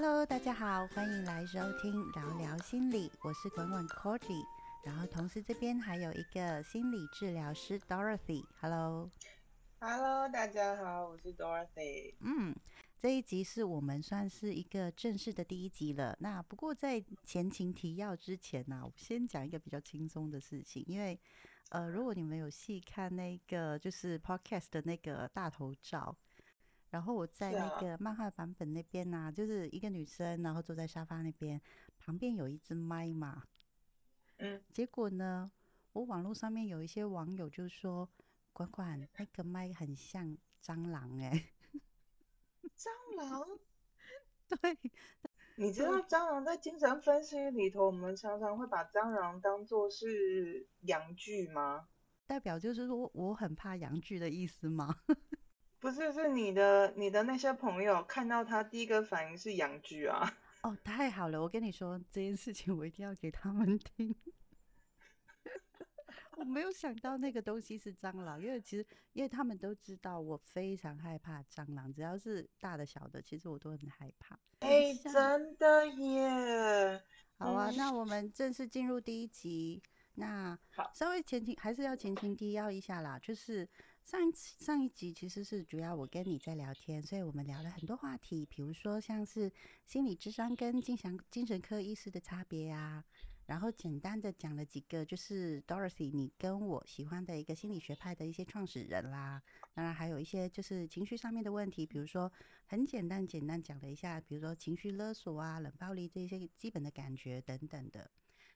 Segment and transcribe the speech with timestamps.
[0.00, 4.44] Hello，大家好，欢迎来收听聊聊心理，我是滚滚 Cordy，
[4.84, 8.44] 然后同时这边还有一个心理治疗师 Dorothy。
[8.60, 12.14] Hello，Hello，大家好，我是 Dorothy。
[12.20, 12.54] 嗯，
[12.96, 16.16] 这一集是我们算是一个正式的第一集了。
[16.20, 21.18] 那不过在前情提要之前呢，我先讲一个比较轻松的事情，因为
[21.70, 26.16] 呃，如果你们有细看那个就是 Podcast 的那个大头照。
[26.90, 31.60] 然后我在那个漫画版本那边呢，就是一个女生，然后坐在沙发那边，
[31.98, 33.44] 旁边有一只麦嘛。
[34.38, 34.62] 嗯。
[34.72, 35.50] 结果呢，
[35.92, 38.08] 我网络上面有一些网友就说
[38.52, 41.50] ：“管管那个麦很像蟑螂哎。
[42.76, 43.46] ”蟑螂？
[44.48, 44.78] 对。
[45.60, 51.88] 你知道蟑螂在精神分析里头，我们常常会把蟑螂当做是阳具吗？
[52.28, 54.94] 代表就是说我很怕阳具的意思吗？
[55.80, 60.36] 不是，是你的你的那些朋友看到他第一个反应是洋剧啊！
[60.62, 64.12] 哦，太好了，我跟你说这件事情，我一定要给他们听。
[66.36, 74.36] 我没有想到那个东西是蟑螂，因为其实因为他们都知道我非常害怕蟑螂，只要是大的小的，其实我都很害怕。
[74.58, 77.00] 哎，真的耶！
[77.38, 79.80] 好啊，那我们正式进入第一集。
[80.14, 83.68] 那好，稍微前情还是要前情提要一下啦，就是。
[84.08, 89.52] 上一上一集其实是主要我跟你在聊天，所以我们聊了很多话题，比如说像是
[89.84, 93.04] 心理智商跟精神精神科医师的差别啊，
[93.44, 99.42] 然后简单的讲了几个，就是 Dorothy 你跟我喜欢的一个心理学派的一些创始人啦，
[99.74, 102.32] 当然还有一些就是情绪上面的问题，比如说
[102.64, 108.10] 很简单简单讲了一下，比如说情绪勒索啊、冷暴力这些基本的感觉等等的，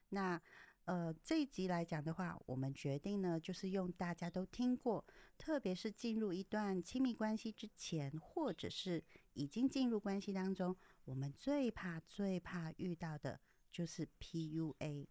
[0.09, 0.41] 那。
[0.85, 5.05] 呃，这一集来讲的话，我们决定呢，就是用大家都听过，
[5.39, 9.03] 特别是进入一段亲密关系之前，或者是
[9.35, 13.39] 已经进入关系当中，我们最怕、最怕遇到的
[13.71, 15.07] 就是 PUA。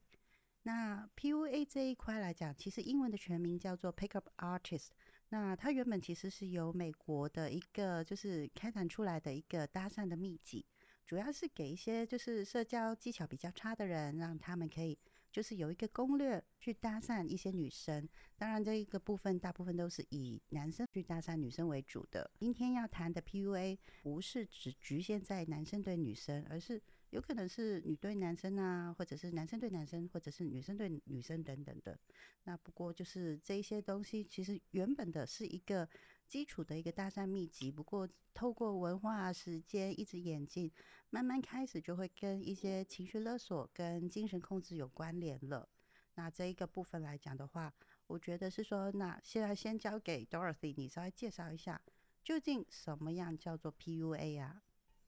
[0.64, 4.90] 那 PUA 这一块来讲，其实英文的全名叫做 Pickup Artist。
[5.30, 10.66] 那它原本其实是由美国的一个就是开展出来的一个搭讪的秘籍，
[11.08, 15.00] 主要是给一些就是社交技巧比较差的人，让他们可以。
[15.32, 22.30] 就是有一个攻略去搭讪一些女生，当然这一个部分大部分都是以男生去搭讪女生为主的。
[22.38, 26.82] 今天要谈的 PUA 不是只局限在男生对女生，而是
[27.12, 31.98] 有可能是女对男生啊，或者是男生对男生，或者是女生对女生等等的。
[32.44, 35.88] 那不过就是这些东西其实原本的是一个。
[36.32, 40.72] 基础的一个搭讪秘籍，不过透过文化、时间一直演进，
[41.10, 45.68] 慢慢开始就会跟一些情绪勒索、跟精神控制有关联了。
[46.16, 47.74] 那这一个部分来讲的话，
[48.08, 51.82] 我觉得是说，那现在先交给 Dorothy，你稍微介绍一下，
[52.24, 54.64] 究竟什么样叫做 PUA 啊？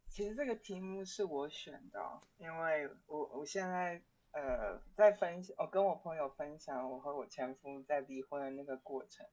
[0.10, 9.26] 其实这个题目是我选的，因为我我现在呃在分享，我跟我朋友分享我和我前夫在离婚的那个过程。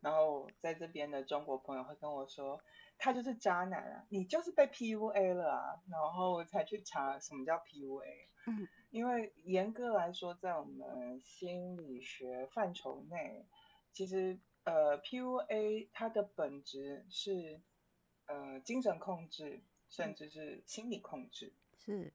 [0.00, 2.60] 然后在这边的中国朋友会跟我说，
[2.98, 8.04] 他就是渣男啊，你就是被 PUA 了啊，然后我才去查什么叫 PUA。
[8.46, 13.46] 嗯，因为严格来说，在我们心理学范畴内，
[13.92, 17.60] 其实呃 PUA 它的本质是
[18.26, 21.52] 呃精神控制，甚至是心理控制。
[21.76, 22.12] 是，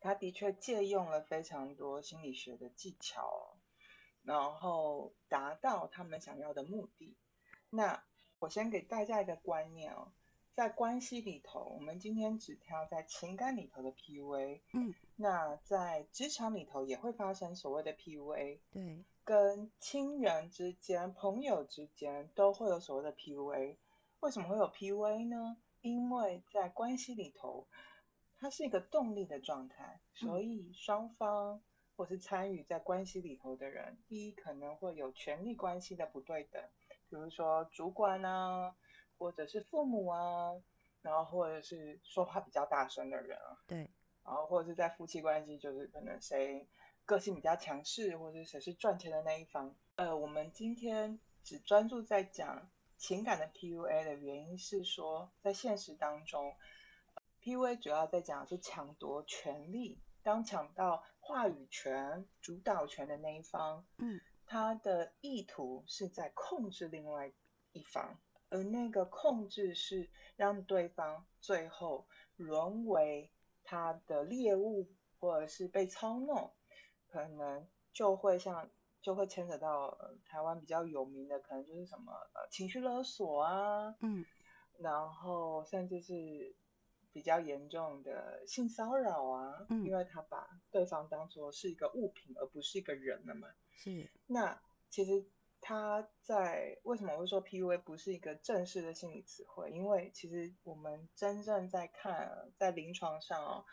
[0.00, 3.49] 他的确借用了非常多心理学的技巧。
[4.22, 7.16] 然后达到他们想要的目的。
[7.70, 8.02] 那
[8.38, 10.12] 我先给大家一个观念哦，
[10.54, 14.60] 在关系里头，我们今天只挑在情感里头的 PUA。
[14.72, 14.94] 嗯。
[15.16, 18.58] 那在职场里头也会发生所谓的 PUA。
[18.70, 19.04] 对。
[19.24, 23.76] 跟亲人之间、朋友之间都会有所谓的 PUA。
[24.20, 25.56] 为什么会有 PUA 呢？
[25.82, 27.68] 因为在关系里头，
[28.38, 31.62] 它是一个动力的状态，所以双方。
[32.00, 36.62] 或是参与在关系里头的人，第一可能会有权力关系的不对等，
[37.10, 38.74] 比如说主管啊，
[39.18, 40.54] 或者是父母啊，
[41.02, 43.80] 然后或者是说话比较大声的人啊，对，
[44.24, 46.66] 然后或者是在夫妻关系，就是可能谁
[47.04, 49.76] 个性比较强势，或者谁是赚钱的那一方。
[49.96, 56.56] 呃，我们今天只专注在讲情感的 PUA 的原因是说，在现实当中
[57.42, 60.00] ，PUA 主要在讲是抢夺权力。
[60.22, 67.32] 当抢到话语权、主导权的那一方，嗯，他的意图是在控制另外
[67.70, 68.18] 一方，
[68.48, 73.30] 而那个控制是让对方最后沦为
[73.62, 74.88] 他的猎物，
[75.20, 76.52] 或者是被操弄，
[77.06, 78.68] 可能就会像
[79.00, 84.26] 就会牵扯到台湾比较有名的，可能就是什么呃情绪勒索啊，嗯，
[84.80, 86.56] 然后甚至是。
[87.12, 93.48] 比较严重的性骚扰啊，嗯因为他把对方当作是一个物品，而不是一个人了嘛。
[93.72, 95.26] 是，那其实
[95.60, 99.70] 他在为什么会说 PUA 不是一个正式的心理词汇？
[99.70, 103.64] 因为其实我们真正在看在临床上哦，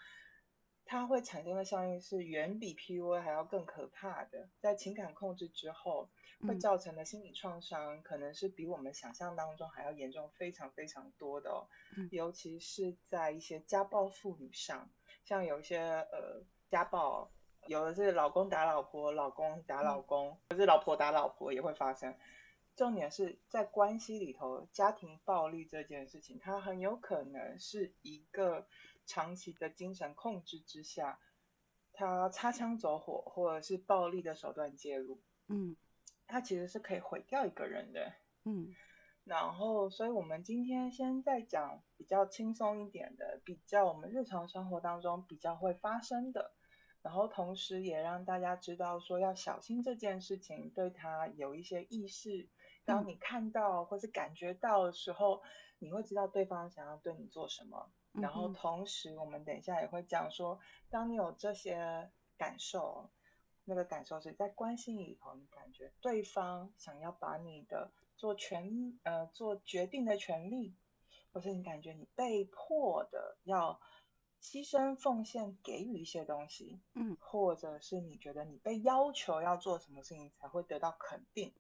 [0.88, 4.48] 它会产生的效应是远比 PUA 还要更可怕的。
[4.60, 6.10] 在情感控制之后，
[6.42, 11.68] 会嗯造成的心理创伤可能是比我们想象当中还要严重非常非常多的哦。
[11.98, 14.90] 嗯尤其是在一些家暴妇女上，
[15.26, 17.30] 像有一些呃家暴，
[17.68, 22.16] 有的是老公打老婆，老公打老公，或是老婆打老婆也会发生。
[22.76, 28.68] 重点是在关系里头，家庭暴力这件事情，它很有可能是一个
[29.08, 31.20] 长期的精神控制之下，
[31.94, 35.76] 他擦枪走火或者是暴力的手段介入，嗯
[36.28, 38.14] 他其实是可以毁掉一个人的。
[38.44, 38.76] 嗯
[39.24, 46.54] 然后，所以我们今天先再讲比较轻松一点的，比较我们日常生活当中比较会发生的，
[47.02, 52.48] 然后同时也让大家知道说要小心这件事情，对他有一些意识。
[52.88, 53.08] 当嗯。
[53.10, 55.44] 你看到或是感觉到的时候，
[55.78, 57.92] 你会知道对方想要对你做什么。
[58.14, 63.12] 嗯然后同时，我们等一下也会讲说，当你有这些感受，
[63.64, 70.76] 那个感受是在关系里头，你感觉对方想要把你的做权呃做决定的权利，
[71.32, 73.80] 或是你感觉你被迫的要
[74.42, 77.16] 牺牲奉献给予一些东西，嗯。
[77.20, 81.54] 或者是你觉得你被要求要做什么事情才会得到肯定，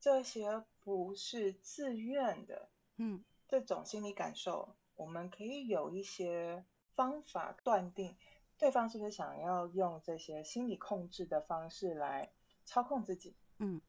[0.00, 6.64] 这些不是自愿的，嗯这种心理感受，我们可以有一些
[6.94, 8.16] 方法断定
[8.56, 12.32] 对方是不是想要用这些心理控制的方式来
[12.64, 13.80] 操控自己，嗯，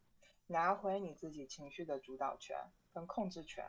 [0.47, 2.57] 拿回你自己情绪的主导权
[2.93, 3.65] 跟控制权。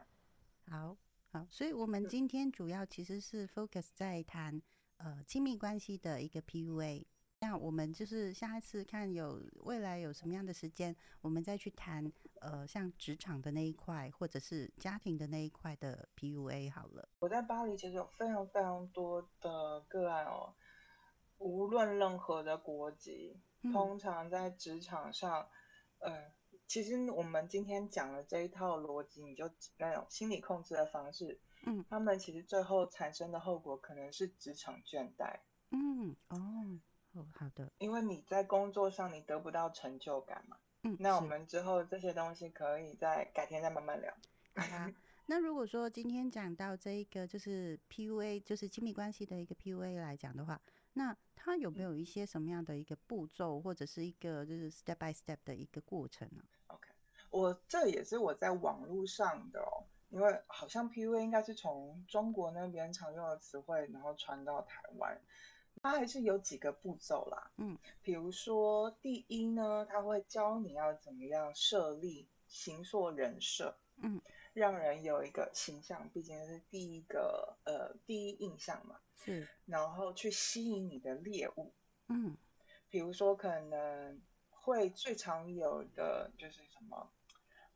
[0.68, 0.96] 好
[1.32, 4.60] 好，所以我们今天主要其实是 focus 在谈
[4.96, 7.06] 呃亲密关系的一个 PUA。
[7.42, 17.08] 那我们就是下一次看有未来有什么样的时间，我们再去谈呃像职场的那一块，或者是家庭的那一块的 PUA 好了。
[17.18, 20.54] 我在巴黎其实有非常非常多的个案哦，
[21.38, 23.72] 无论任何的国籍，嗯。
[23.72, 25.48] 通常在职场上，
[26.00, 26.30] 呃，
[26.66, 31.82] 其实我们今天讲的这一套逻辑，你就那种心理控制的方式，嗯。
[31.88, 35.40] 他们其实最后产生的后果可能是职场倦怠，
[35.70, 36.78] 嗯哦
[37.12, 40.56] 哦好的因为你在工作上你得不到成就感嘛。
[40.82, 44.14] 嗯，那我们之后这些东西可以再改天再慢慢聊。
[44.54, 44.92] 好啊。
[45.26, 50.60] 那如果说今天讲到这一个就是 PUA，就是亲密关系的一个 PUA 来讲的话，
[50.94, 56.88] 那它有没有一些什么样的一个步骤，或者是一个就是 step by step 的一个过程呢？OK，
[57.30, 65.20] 我这也是我在网络上的哦，因为好像 PUA 应该是从中国那边常用的词汇，然后传到台湾。
[65.82, 74.20] 它还是有几个步骤啦，嗯，比如说第一呢，他会教你要怎么样设立形塑人设，嗯，
[74.52, 81.72] 让人有一个形象，毕竟是第一个呃第一印象嘛，是，然后去吸引你的猎物，
[82.08, 82.36] 嗯
[82.90, 87.10] 比如说可能会最常有的就是什么，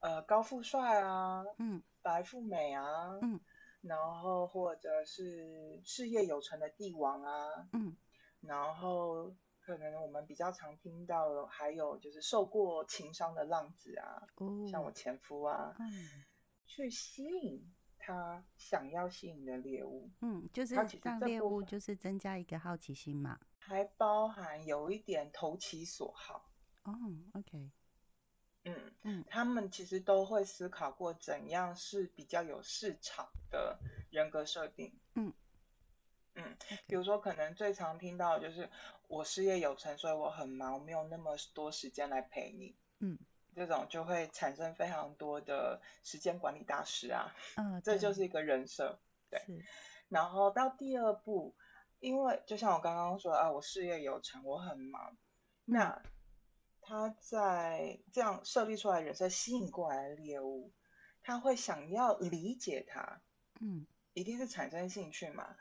[0.01, 3.41] 呃，高富帅啊，嗯白富美啊，嗯
[3.87, 7.97] 然后或者是事业有成的帝王啊，嗯
[8.41, 16.25] 然后可能我们比较常听到的还有就是受过情伤的浪子啊，哦，像我前夫啊，嗯
[16.67, 23.39] 去吸引他想要吸引的猎物，嗯，就是让猎物就是增加一个好奇心嘛。
[23.59, 26.51] 还包含有一点投其所好。
[26.85, 26.93] 哦
[27.33, 27.71] ，OK，
[28.65, 33.79] 嗯，嗯他们其实都会思考过怎样是比较有市场的
[34.11, 34.93] 人格设定。
[35.15, 35.33] 嗯
[36.35, 36.57] 嗯，
[36.87, 38.69] 比如说可能最常听到的就是
[39.07, 42.75] 我事业有成，所以我很忙，我没有那么多时间来陪你。
[42.99, 43.19] 嗯
[43.55, 48.99] 这种就会产生非常多的时间管理大师啊，嗯，这就是一个人设。
[49.31, 49.41] 对，
[50.09, 51.55] 然后到第二步，
[52.01, 55.19] 因为就像我刚刚说啊，我事业有成，我很忙，嗯
[55.67, 56.03] 那
[56.87, 60.73] 他在这样设立出来的人设吸引过来的猎物，
[61.23, 63.21] 他会想要理解他，
[63.61, 65.57] 嗯一定是产生兴趣嘛。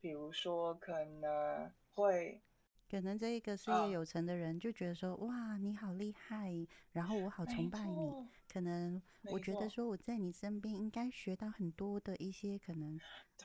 [0.00, 2.42] 比如说可能会
[2.88, 6.52] 可能这一个事啊业有成的人就觉得说，哇，你好厉害，
[6.92, 8.28] 然后我好崇拜你。
[8.52, 12.98] 可能我觉得说我在你身边应该学到很多的一些可能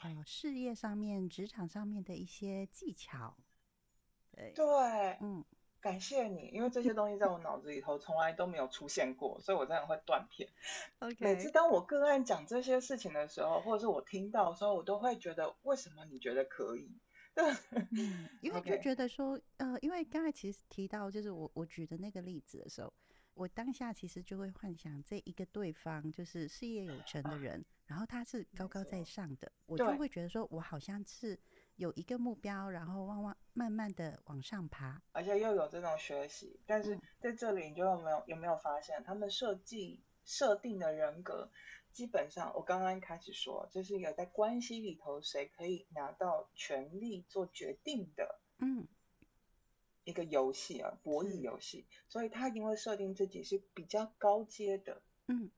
[0.03, 3.35] 呃事业上面、职场上面的一些技巧。
[4.31, 5.43] 对，对，嗯
[5.81, 10.47] 感谢你，因为这些东西在我脑子里头从来都没有出现过，所以我真的会断片。
[10.99, 16.89] OK， 每次当我个案讲这些事情的时候，或者是我听到的时候，我都会觉得，为什么你觉得可以？
[17.91, 22.93] 嗯，因为就觉得说，呃，因为刚才其实提到就是我我举的那个例子的时候，
[23.33, 31.39] 我当下其实就会幻想这一个对方就是事业有成的人，然后他是高高在上的，我就会觉得说我好像是
[31.75, 35.01] 有一个目标，然后往往慢慢的往上爬。
[35.11, 37.01] 而且又有这种学习，但是嗯。
[37.19, 41.51] 在这里你就有没有有没有发现，他们设计设定的人格，
[41.91, 48.87] 基本上我刚刚开始说，这是一个在关系里头谁可以拿到权力做决定的嗯。
[50.03, 55.51] 一个游戏啊，博弈游戏，所以他一定会设定自己是比较高阶的，嗯。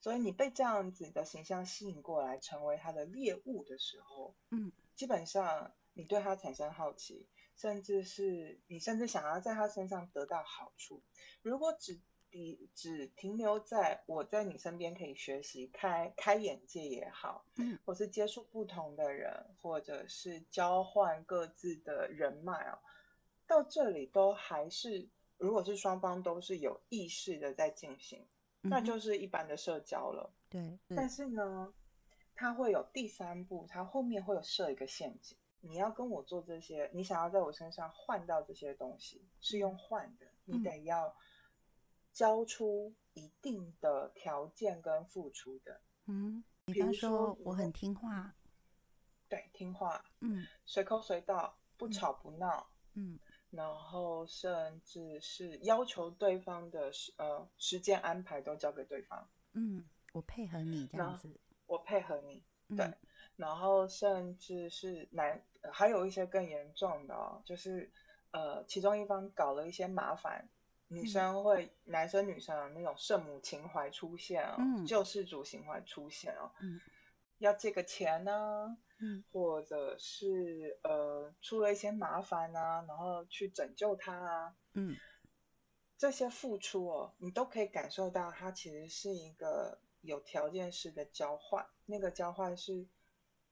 [0.00, 4.70] 所以你被这样子的形象吸引过来，成为他的猎物的时候，嗯
[5.00, 7.26] 基本上你对他产生好奇，
[7.56, 11.02] 甚至是你甚至想要在他身上得到好处。
[11.40, 11.98] 如果只
[12.30, 22.78] 只只停留在我在你身边可以学习、开开眼界也好，嗯或是接触不同的人，或者是交换各自的人脉哦，
[23.46, 28.26] 到这里都还是，如果是双方都是有意识的在进行，
[28.60, 30.30] 那就是一般的社交了。
[30.50, 31.72] 对，但是是呢，
[32.40, 35.36] 它会有第三步，它后面会有设一个陷阱。
[35.60, 41.14] 你要跟我做这些，你想要在我身上换到这些东西，是用换的，你嗯得要
[42.14, 45.82] 交出一定的条件跟付出的。
[46.06, 48.34] 嗯，比方说说我很听话，
[49.28, 53.18] 对，听话，嗯随口随到，不嗯吵不闹，嗯
[53.50, 61.38] 然后甚至是要求对方的时呃时间安排都交给对方，嗯，我配合你这样子，
[61.70, 62.44] 我配合你。
[62.76, 62.94] 对嗯。
[63.36, 67.90] 然后甚至是男，呃还有一些更严重的哦，就是
[68.32, 70.48] 呃，其中一方搞了一些麻烦，
[70.88, 71.06] 女嗯。
[71.06, 76.80] 生会，男生女生的那种圣母情怀出现哦，嗯救世主情怀出现哦，嗯。
[77.38, 79.24] 要借个钱呢、嗯。
[79.32, 85.00] 或者是呃出了一些麻烦啊，然后去拯救他啊，嗯。
[85.98, 91.66] 这些付出哦，你都可以感受到，它其实是一个有条件式的交换。
[91.86, 92.86] 那个交换是，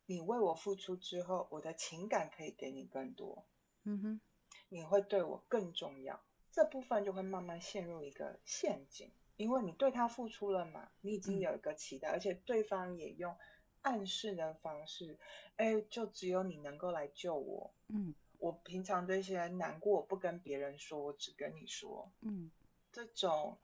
[0.06, 3.46] 你为我付出之后，我的情感可以给你更多，
[3.84, 4.20] 嗯哼
[4.68, 6.20] 你会对我更重要。
[6.50, 13.36] 这部分就会慢慢陷入一个陷阱，因为你对他付出了嘛，你已经嗯有一个期待，而且对方也用
[13.82, 15.18] 暗示的方式，
[15.56, 17.72] 哎，就只有你能够来救我。
[17.88, 22.12] 嗯我平常这些难过，我不跟别人说，我只跟你说。
[22.20, 22.50] 嗯
[22.92, 23.58] 这种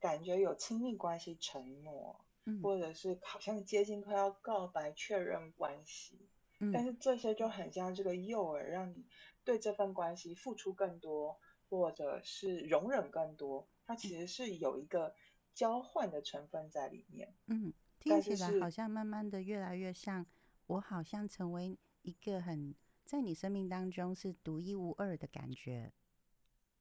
[0.00, 6.28] 感觉有亲密关系承诺，嗯或者是好像接近快要告白确认关系，
[6.72, 9.06] 但嗯是这些就很像这个诱饵，让你
[9.44, 13.68] 对这份关系付出更多，或者是容忍更多。
[13.86, 15.14] 它其实是有一个
[15.54, 17.34] 交换的成分在里面。
[17.46, 20.26] 嗯，听起来好像慢慢的越来越像，
[20.66, 22.74] 我好像成为一个很
[23.04, 25.92] 在你生命当中是独一无二的感觉。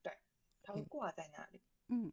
[0.02, 0.14] 对
[0.62, 1.62] 它会嗯挂在那里。
[1.88, 2.12] 嗯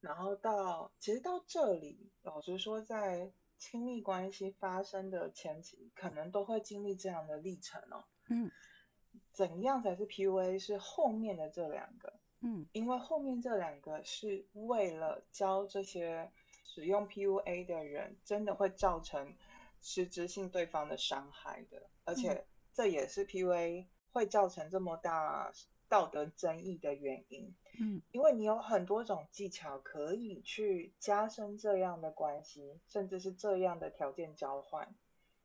[0.00, 8.04] 然后到其实到这里，老实说，在亲密关系发生的前期，可能都会经历这样的历程哦。
[8.28, 8.50] 嗯
[9.32, 10.58] 怎样才是 PUA？
[10.58, 16.30] 是后面的这两个，嗯因为后面这两个是为了教这些
[16.64, 19.34] 使用 PUA 的人，真的会造成
[19.80, 25.52] 实质性对方的伤害的，而且这也是 PUA 会造成这么大
[25.88, 27.54] 道德争议的原因。
[27.80, 34.94] 嗯因为你有很多种技巧可以去加深这样的关系，甚至是这样的条件交换。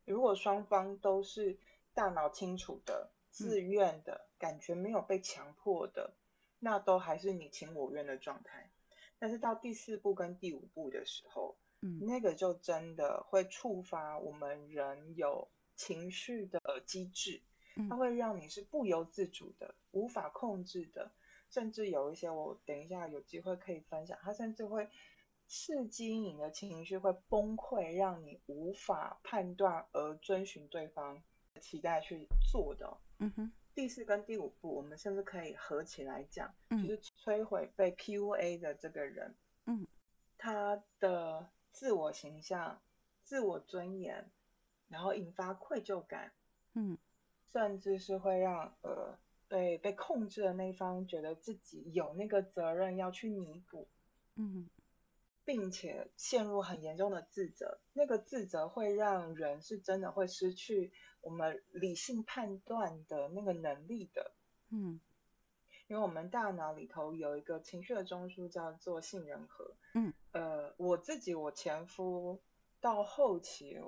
[0.04, 1.58] 如果双方都是
[1.94, 6.14] 大脑清楚的、自愿的，感觉没有被强迫的，
[6.58, 8.70] 那都还是你情我愿的状态。
[9.18, 17.40] 但是到第四步跟第五步的时候，嗯那个就真的会触发我们人有情绪的呃机制，
[17.88, 17.98] 它嗯。
[17.98, 21.10] 会让你是不由自主的、无法控制的，
[21.50, 24.88] 甚至有一些我等一下有机会可以分享，它甚至会
[25.46, 32.98] 刺激你的情绪会崩溃，让你无法判断而遵循对方的期待去做的哦。
[33.18, 33.52] 嗯哼。
[33.74, 39.34] 第四跟第五步，我们甚至可以合起来讲，就嗯是摧毁被 PUA 的这个人，
[39.66, 39.86] 嗯。
[40.38, 42.80] 他的自我形象、
[43.24, 44.30] 自我尊严，
[44.88, 46.32] 然后引发愧疚感，
[46.74, 46.96] 嗯
[47.54, 53.86] 甚至是会让呃被被控制的那一方觉得自己有那个责任要去弥补，
[54.34, 54.68] 嗯
[55.44, 57.78] 并且陷入很严重的自责。
[57.92, 64.32] 那个自责会让人是真的会失去我们理性判断的那个能力的。
[64.70, 65.00] 嗯
[65.86, 69.76] 因为我们大脑里头有一个情绪的中枢叫做杏仁核。
[69.92, 72.40] 嗯，呃，我自己我前夫
[72.80, 73.78] 到后期，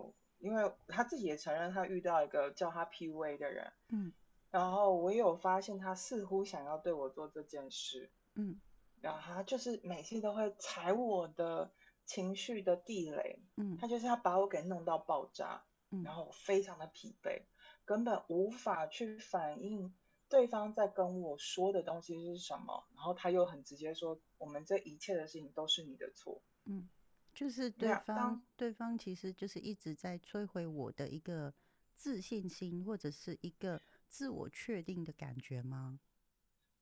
[0.47, 3.73] 因为他自己也承认他遇到一个叫他 PUA 的人。
[3.89, 4.13] 嗯，
[4.53, 8.11] 然后我也有发现他似乎想要对我做这件事。
[8.35, 8.61] 嗯，
[9.01, 11.73] 然后他就是每次都会踩我的
[12.05, 13.43] 情绪的地雷。
[13.57, 15.65] 嗯，他就是要把我给弄到爆炸。
[15.91, 17.43] 嗯，然后我非常的疲惫，
[17.85, 19.95] 根本无法去反应
[20.29, 22.85] 对方在跟我说的东西是什么。
[22.95, 26.89] 然后他又很直接说：“我们这一切的事情都是你的错。”嗯，
[27.37, 31.53] 就是对方，对方其实就是一直在摧毁我的一个
[31.95, 36.01] 自信心，或者是一个自我确定的感觉吗？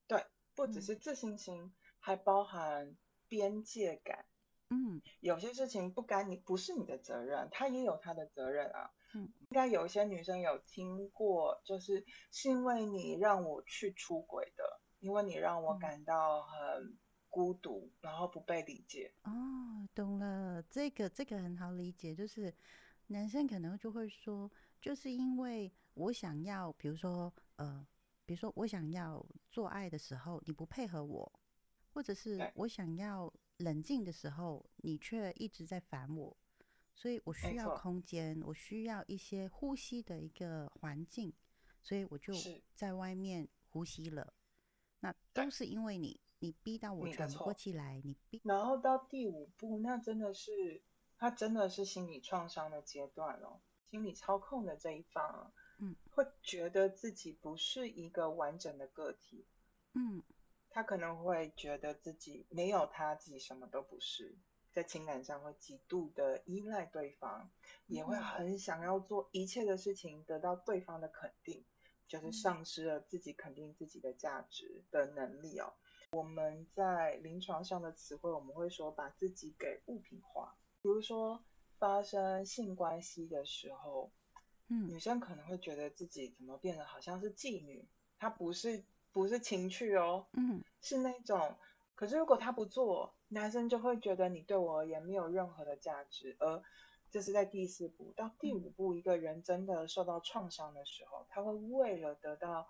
[0.06, 2.96] 对，不只是自信心，还包含
[3.26, 4.26] 边界感。
[4.70, 8.92] 嗯，有些事情不该你不是你的责任，他也有他的责任啊。
[9.14, 16.96] 嗯，应该有一些女生有听过，就是是因为你让我去出轨的，因为你让我感到很
[17.34, 19.12] 孤独，然后不被理解。
[19.24, 22.54] 哦，懂了，这个这个很好理解，就是
[23.08, 24.48] 男生可能就会说，
[24.80, 27.84] 就是因为我想要，比如说呃，
[28.24, 31.40] 比如说我想要做爱的时候你不配合我，
[31.92, 33.32] 或者是我想要。
[33.58, 36.36] 冷静的时候，你却一直在烦我，
[36.92, 41.32] 所以我需要空间，我需要一些呼吸的一个环境，
[41.80, 42.34] 所以我就
[42.74, 44.34] 在外面呼吸了。
[44.98, 48.40] 那都是因为你，你逼到我喘不过气来，你逼。
[48.44, 50.82] 然后到第五步，那真的是
[51.16, 53.60] 他真的是心理创伤的阶段哦，
[53.90, 59.46] 心理操控的这一方，嗯，会觉得自己不是一个完整的个体，
[59.94, 60.22] 嗯。
[60.68, 64.36] 他可能会觉得自己没有他自己什么都不是，
[64.72, 67.48] 在情感上会极度的依赖对方，
[67.86, 71.64] 也会很想要做一切的事情得到对方的肯定，
[72.08, 75.72] 就是丧失了自己肯定自己的价值的能力哦。
[76.14, 81.44] 我们在临床上的词汇，我们会说把自己给物品化，比如说
[81.78, 84.10] 发生性关系的时候，
[84.68, 88.84] 嗯，女生可能会觉得自己怎么变得好像是妓女，她不是。
[89.14, 91.54] 不是情趣哦，嗯，是那种。
[91.94, 96.34] 可是如果她不做，男生就会觉得你对我而言没有任何的价值。
[96.40, 96.60] 而
[97.12, 102.66] 这是在第四步到第五步，一个人真的受到创伤的时候，他会为了得到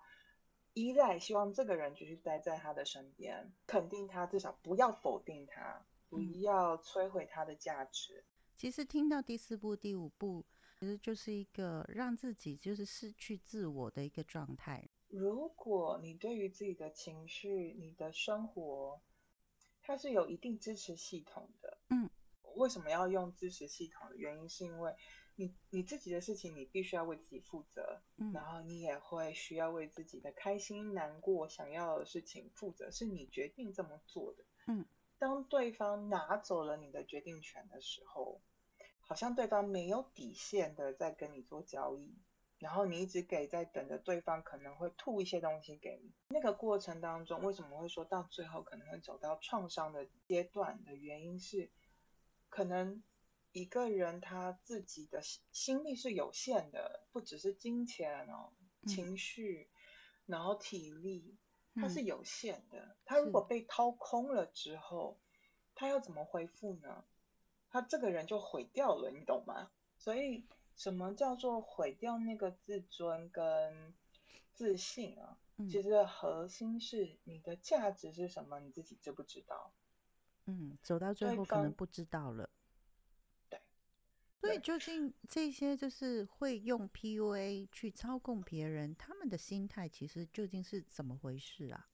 [0.75, 8.23] 依赖，希望这个人继续待在他的身边，肯定他，至少不要否定他，不要摧毁他的价值。
[8.57, 10.45] 其实听到第四步、第五步，
[10.77, 14.87] 其实就是一个让自己就是失去自我的一个状态。
[15.07, 19.01] 如果你对于自己的情绪、你的生活，
[19.81, 22.09] 它是有一定支持系统的，嗯，
[22.55, 24.93] 为什么要用支持系统的原因，是因为
[25.35, 34.85] 你你自己的事情，你必须要为自己负责，嗯，然后你也会需要为自己的开心、难过、想要的事情负责，是你决定这么做的，嗯，
[35.17, 38.41] 当对方拿走了你的决定权的时候，
[38.99, 42.15] 好像对方没有底线的在跟你做交易。
[42.57, 46.13] 然后你一直给，在等着对方可能会吐一些东西给你。
[46.29, 51.69] 那个过程当中，为什么会说到最后可能会走到创伤的阶段的原因是，
[52.47, 53.03] 可能
[53.55, 58.51] 一个人他自己的心力是有限的，不只是金钱哦，
[58.85, 59.69] 情绪，
[60.25, 61.37] 然后体力，
[61.75, 62.95] 他是有限的。
[63.05, 65.17] 他如果被掏空了之后，
[65.73, 67.05] 他要怎么恢复呢？
[67.69, 69.71] 他这个人就毁掉了，你懂吗？
[69.97, 70.45] 所以。
[70.77, 73.93] 什么叫做毁掉那个自尊跟
[74.53, 75.37] 自信啊？
[75.71, 79.71] 其实核心是你的价值是什么，你自己知不知道？
[80.47, 82.49] 嗯，走到最后可能不知道了。
[84.41, 84.49] 对。
[84.49, 91.87] 所以究竟这些就是会用 PUA 去操控别人，他们的心态其实究竟是怎么回事啊？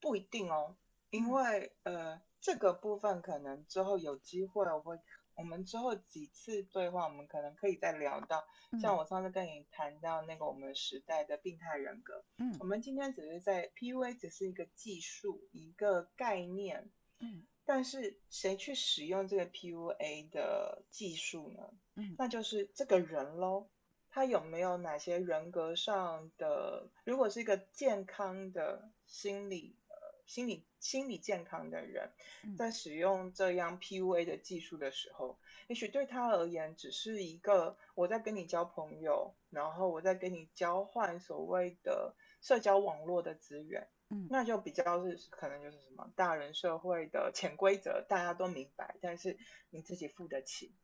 [0.00, 0.76] 不一定哦，
[1.10, 4.98] 因为呃，这个部分可能之后有机会我会。
[5.34, 8.44] 我们之后几次对话，我们可能可以再聊到，
[8.82, 16.90] 像我上次跟你谈到那个我们时代的病态人格，嗯，我们今天只是在 PUA 只是一个技术，一个概念，
[17.20, 21.70] 嗯，但是谁去使用这个 PUA 的技术呢？
[21.96, 23.68] 嗯，那就是这个人喽，
[24.10, 26.88] 他有没有哪些人格上的？
[27.04, 29.76] 如果是一个健康的心理。
[29.88, 29.96] 呃
[30.28, 32.12] 心理心理健康的人，
[32.58, 49.38] 在使用这样 PUA 的技术的时候，也许对他而言只是一个我在跟你交朋友，然后我在跟你交换所谓的社交网络的资源，嗯，那就比较是可能就是什么大人社会的潜规则，大家都明白，但是
[49.70, 50.74] 你自己付得起。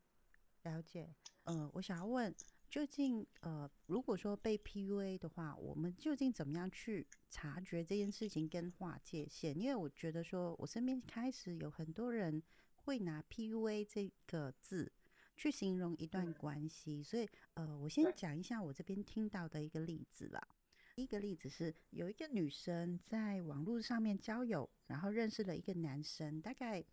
[0.62, 2.34] 了解，嗯，我想要问。
[2.70, 9.56] 究竟呃，如果说被 PUA 的话，我们究竟怎么样去察觉这件事情跟划界限？
[9.56, 12.42] 因为我觉得说，我身边开始有很多人
[12.74, 14.90] 会拿 PUA 这个字
[15.37, 20.48] 去形容一段关系，所以呃，我先讲一下我这边听到的一个例子啦。
[20.96, 26.85] 一个例子是有一个女生在网络上面交友，然后认识了一个男生，大概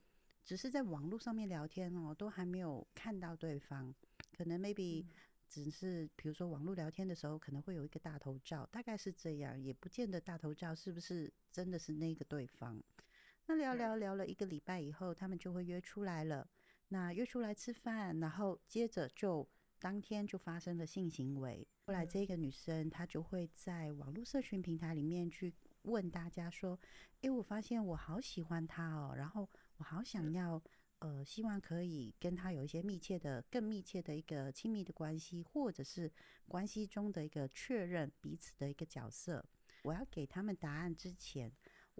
[0.43, 3.93] 只是在网络上面聊天哦，都还没有看到对方，
[4.35, 5.05] 可能 maybe
[5.47, 12.81] 只是比如说网络聊天的时候可能会有一个大头照，大概是这样，也不见得大头照是不是真的是那个对方。
[13.45, 16.49] 那聊聊聊了一个礼拜以后，他们就会约出来了，
[16.87, 19.47] 那约出来吃饭，然后接着就。
[19.81, 26.79] 当天就发生了性行为，后来这个女生她就会在网络社群平台里面去问大家说
[27.21, 30.61] ：“诶，我发现我好喜欢他哦，然后我好想要，
[30.99, 36.11] 呃，希望可以跟他有一些密切的、更密切的一个亲密的关系，或者是
[36.47, 39.43] 关系中的一个确认彼此的一个角色。
[39.81, 41.51] 我要给他们答案之前。”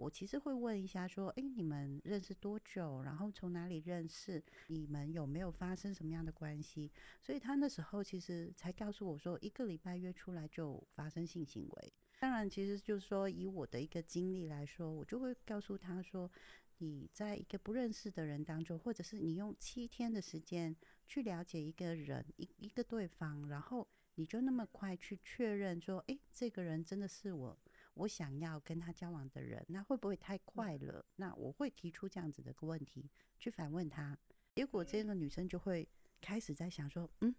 [0.02, 3.00] 我其实会问一下，说，哎，你们认识多久？
[3.04, 4.42] 然后从哪里认识？
[4.66, 6.90] 你们有没有发生什么样的关系？
[7.20, 11.92] 所以他那时候其实才告诉我说，一个礼拜约出来就发生性行为。
[12.18, 16.28] 当然，其实就是说，以我的一个经历来说，我就会告诉他说，
[16.78, 20.74] 你在一个不认识的人当中，或者是你用七天的时间
[21.06, 23.86] 去了解一个人一一个对方，然后
[24.16, 27.56] 你就那么快去确认说，哎，这个人真的是我。
[27.94, 31.04] 我想要跟他交往的人，那会不会太快了？
[31.16, 34.16] 那我会提出这样子的个问题去反问他，
[34.54, 35.86] 结果这个女生就会
[36.20, 37.34] 开始在想说，嗯，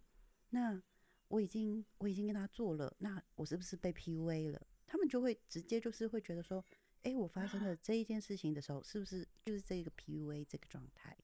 [0.50, 0.82] 那
[1.28, 4.68] 我已经我已经跟他做了，那我是不是被 PUA 了？
[4.86, 6.64] 他们就会直接就是会觉得说，
[7.02, 11.18] 哎，我发生了这一件事情的时候，是不是就是这个 PUA 这个状态？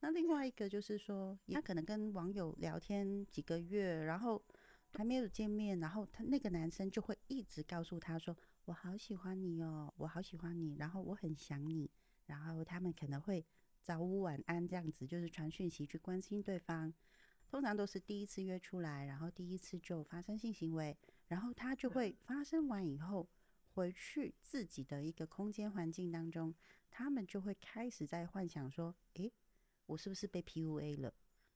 [0.00, 4.42] 那另外一个就是说，他可能跟网友聊天几个月，然后。
[4.96, 11.90] 还没有见面，然后他那个男生就会一直告诉他说：“我好喜欢你哦，我好喜欢你，然后我很想你。”
[12.24, 13.44] 然后他们可能会
[13.82, 16.94] 早午晚安这样子，就是传讯息去关心对方。
[17.46, 20.96] 通常都是第一次约出来，然后第一次就发生性行为，
[21.28, 23.28] 然后他就会发生完以后
[23.74, 26.54] 回去自己的一个空间环境当中，
[26.90, 29.30] 他们就会开始在幻想说：“诶，
[29.84, 31.12] 我是不是被 PUA 了？”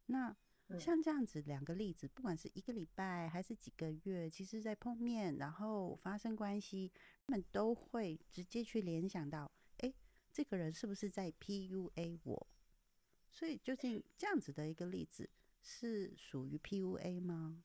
[0.07, 0.37] 那
[0.79, 6.93] 像这样子两个例子，不管是一个礼拜还是几个月，其实在碰面然后发生关系，
[7.27, 9.93] 他们都会直接去联想到，哎，
[10.33, 12.47] 这个人是不是在 PUA 我？
[13.31, 15.29] 所以究竟这样子的一个例子
[15.63, 17.65] 是属于 PUA 吗？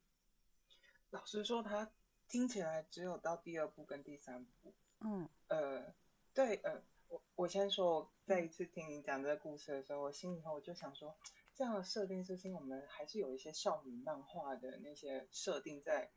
[1.12, 1.92] 老实说，他
[2.28, 4.74] 听起来只有到第二步跟第三步。
[5.02, 5.94] 嗯，呃，
[6.34, 11.16] 对，呃，我我先说，我再一次听你讲这个故事的时候，我心里头我就想说。
[11.56, 16.12] 这样的设定是因为我们还是有一些少女漫画的那些设定在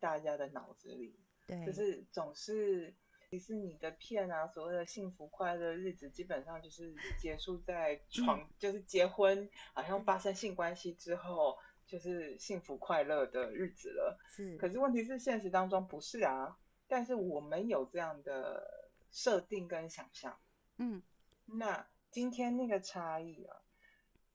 [0.00, 1.16] 大家的脑子里，
[1.46, 2.92] 对，就是总是
[3.30, 14.18] 迪士尼的片啊，所谓的幸福快乐日子，基本上就是结束在床，就是结婚，好像发生性关系之后，就是幸福快乐的日子了。
[14.28, 20.36] 是，可是问题是现实当中不是啊，但是我们有这样的设定跟想象。
[20.78, 21.00] 嗯，
[21.46, 23.62] 那今天那个差异啊。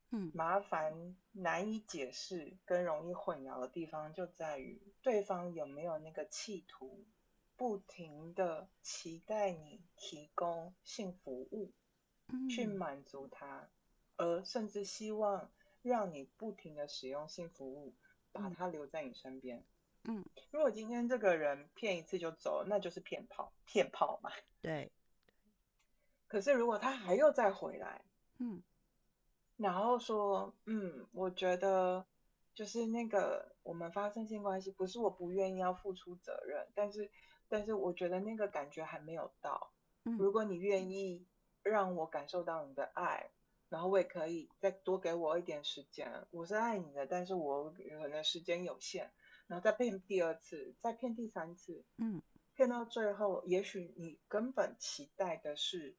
[0.09, 7.03] 嗯，麻烦难以解释跟容易混淆的地方就在于对方有没有那个企图，
[7.57, 11.73] 不停的期待你提供性服务，
[12.49, 13.69] 去满足他，
[14.15, 17.93] 而甚至希望让你不停的使用性服务，
[18.31, 19.65] 把他留在你身边。
[20.03, 24.31] 嗯，如果今天这个人骗一次就走，那就是骗炮，骗炮嘛。
[24.61, 24.89] 对。
[26.29, 28.05] 可是如果他还要再回来，
[28.37, 28.63] 嗯。
[29.57, 32.05] 然后说，嗯，我觉得
[32.53, 37.09] 就是那个我们发生性关系，不是我不愿意要付出责任，但是，
[37.49, 39.71] 但是我觉得那个感觉还没有到。
[40.19, 41.25] 如果你愿意
[41.63, 43.31] 让我感受到你的爱，
[43.67, 46.27] 然后我也可以再多给我一点时间。
[46.29, 49.09] 我是爱你的，但是我可能时间有限，
[49.47, 52.21] 然后再骗第二次，再骗第三次，嗯，
[52.53, 55.97] 骗到最后，也许你根本期待的是。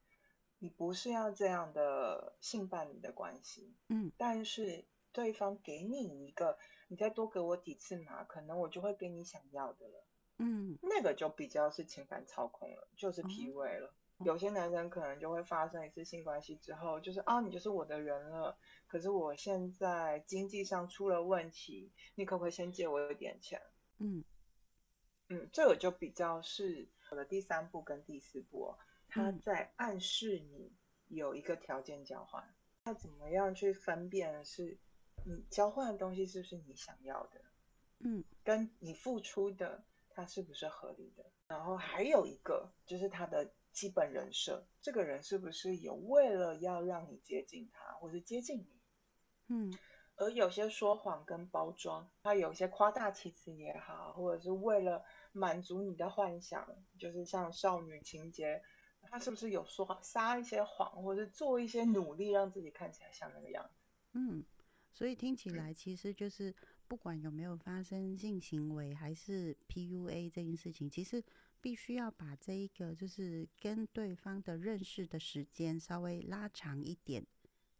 [0.61, 10.05] 你不是要这样的性伴侣的关系，嗯，但是对方给你一个，你再多给我几次嘛，可能我就会给你想要的了，
[10.39, 13.95] 嗯，那个就比较是情感操控了，就是 P V 了。
[14.25, 23.63] 有些男生可能就会发生一次性关系之后，就是啊，你就是我的人了，可是我现在经济上出了问题，你可不可以先借我一点钱？
[23.99, 24.25] 嗯
[25.29, 28.75] 嗯，这个就比较是我的第三步跟第四步。
[29.09, 30.73] 他在暗示你
[31.09, 34.79] 有一个条件交换，要怎么样去分辨是
[35.25, 37.41] 你交换的东西是不是你想要的？
[38.01, 41.25] 嗯，跟你付出的它是不是合理的？
[41.49, 48.81] 然后还有一个就是他的基本人设，这个人是不是有为了要让你接近他，或是接近你？
[49.49, 49.79] 嗯，
[50.17, 56.69] 而有些说谎跟包装，他有些夸大其词也好，或者是为了满足你的幻想，
[56.99, 58.63] 就是像少女情节，
[59.03, 63.71] 他是不是有说撒一些谎，或者做一些努力让自己看起来像那个样子？
[64.13, 64.45] 嗯，
[64.93, 66.55] 所以听起来其实就是
[66.87, 71.23] 不管有没有发生性行为，还是 PUA 这件事情，其实
[71.61, 77.27] 必须要把这一个就是跟对方的认识的时间稍微拉长一点。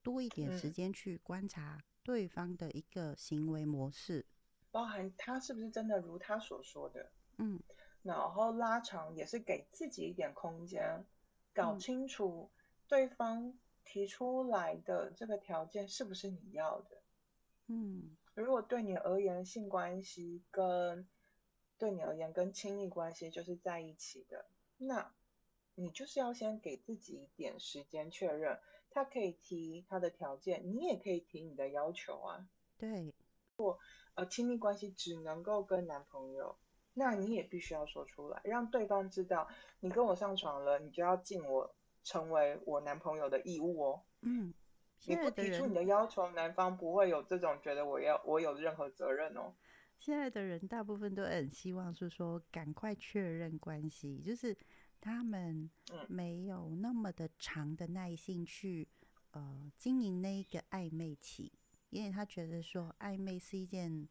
[0.01, 4.25] 多一点时间去观察对方的一个行为模式，
[4.71, 7.61] 包含他是不是真的如他所说的，嗯，
[8.09, 11.05] 然后拉长也是给自己一点空间，
[11.53, 12.51] 搞清楚
[12.87, 17.03] 对方提出来的这个条件是不是你要的，
[17.67, 21.07] 嗯，如果对你而言性关系跟
[21.77, 24.47] 对你而言跟亲密关系就是在一起的，
[24.79, 25.13] 那
[25.75, 28.59] 你就是要先给自己一点时间确认。
[28.91, 32.49] 他可以提他的条件，你也可以提你的要求啊。
[32.79, 33.13] 对，
[33.57, 33.79] 或
[34.15, 36.57] 呃亲密关系只能够跟男朋友，
[36.99, 39.49] 那你也必须要说出来，让对方知道
[39.81, 44.03] 你跟我上床了，你就要尽我成为我男朋友的义务哦。
[44.23, 44.53] 嗯，
[45.07, 49.55] 你不提出你的要求，男方不会有这种觉得我要我有任何责任哦。
[49.99, 54.57] 现在的人大部分都很希望是说赶快确认关系，就是。
[55.01, 55.71] 他们
[56.09, 58.89] 没有那么的长的耐性去
[59.31, 61.53] 呃经营那一个暧昧期，
[61.91, 64.09] 因为他觉得说暧昧是一件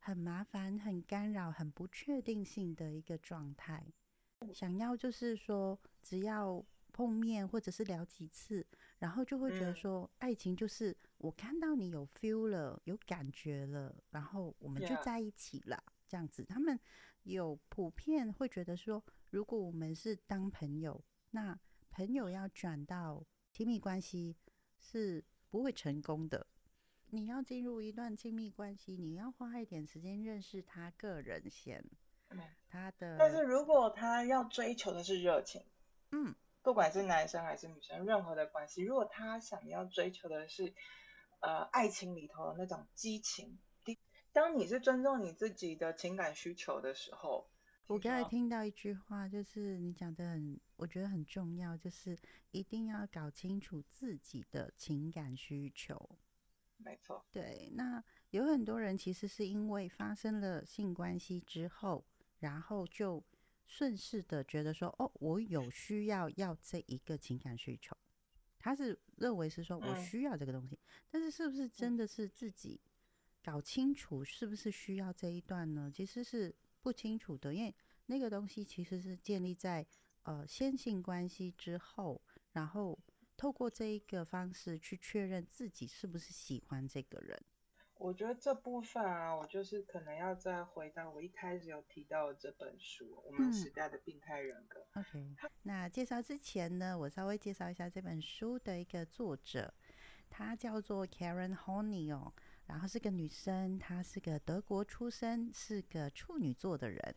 [0.00, 3.86] 很麻烦、很干扰、很不确定性的一个状态。
[4.52, 8.66] 想要就是说，只要碰面或者是聊几次，
[8.98, 16.44] 然后就会觉得说，爱情就是我看到你有 feel 了、有感觉了，然后我们就在一起了，这样子。
[16.44, 16.76] 他们
[17.22, 19.00] 有普遍会觉得说。
[19.32, 21.56] 如果我们是当朋友，那
[21.88, 24.36] 朋友要转到亲密关系
[24.80, 26.44] 是不会成功的。
[27.12, 31.84] 你要进入一段亲密关系，你要花一点时间认识他个人先，
[32.68, 33.16] 他的。
[33.18, 35.64] 但是如果他要追求的是热情，
[36.12, 40.72] 嗯，不管是男生还是女生，任何的关系，如果他想要追求的是
[41.40, 43.58] 呃爱情里头的那种激情，
[44.32, 47.50] 当你是尊重你自己的情感需求的时候。
[47.88, 52.16] 我刚才听到一句话，就是你讲的很，我觉得很重要，就是
[52.52, 56.16] 一定要搞清楚自己的情感需求。
[56.82, 57.70] 没错，对。
[57.74, 62.04] 那有很多人其实是因为发生了性关系之后，
[62.38, 63.22] 然后就
[63.66, 67.96] 顺势的觉得说，哦，我有需要要这一个情感需求，
[68.58, 70.78] 他是认为是说我需要这个东西，
[71.10, 72.80] 但是是不是真的是自己
[73.42, 75.90] 搞清楚是不是需要这一段呢？
[75.94, 76.54] 其实是。
[76.82, 77.74] 不清楚的，因为
[78.06, 79.86] 那个东西其实是建立在
[80.22, 82.18] 呃先性关系之后，
[82.52, 82.98] 然后
[83.40, 87.42] 透过这一个方式去确认自己是不是喜欢这个人。
[87.96, 94.86] 我觉得这部分啊，我就是可能要再回到我一开始有提到的这本书《我们时代的病态人格》。
[95.00, 99.72] OK，那介绍之前呢，我稍微介绍一下这本书的一个作者，
[100.28, 102.30] 她叫做 Karen Honey 哦。
[102.66, 107.14] 然后是个女生，她是个德国出生，是个处女座的人。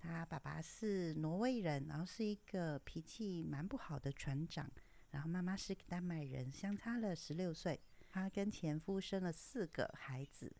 [0.00, 4.68] 她爸爸是挪威人，然后是一个脾气蛮不好的船长。
[5.10, 7.80] 然后妈妈是丹麦人，相差了十六岁。
[8.08, 10.52] 她跟前夫生了四个孩子，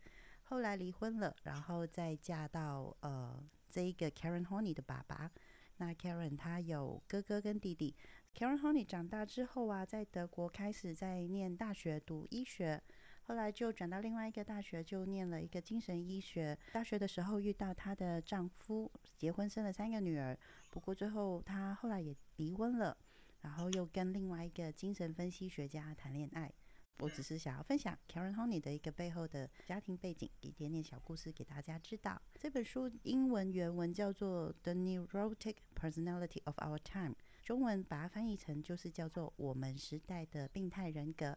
[0.43, 5.31] 后来离婚了，然后再嫁到呃这一个 Karen Honey 的爸爸。
[5.77, 7.95] 那 Karen 她有哥哥跟弟弟。
[8.33, 12.81] Karen Honey 长大之后啊，在德国开始在念大学读医学。
[13.23, 16.57] 后来就转到另外一个大学，就念了一个精神医学。
[16.71, 20.37] 大学的时候遇到她的丈夫，结婚生了三个女儿。
[20.69, 22.97] 不过最后她后来也离婚了，
[23.41, 26.51] 然后又跟另外一个精神分析学家谈恋爱。
[26.99, 32.21] 我只是想要分享 Karen Honey 的一个背后的家庭背景，一点点小故事给大家知道。
[32.35, 41.35] 这本书英文原文叫做《The Neurotic Personality of Our Time》，中文把它翻译成就是叫做我们时代的病态人格。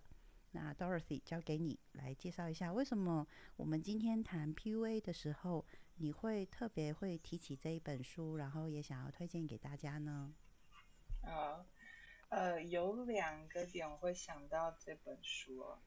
[0.50, 5.64] 那 Dorothy 交给你来介绍一下，为什么我们今天谈 PUA 的时候，
[5.96, 10.34] 你会特别会提起这一本书，然后也想要推荐给大家呢？
[11.22, 11.64] 啊，
[12.34, 15.78] 呃，有两个点我会想到这本书哦。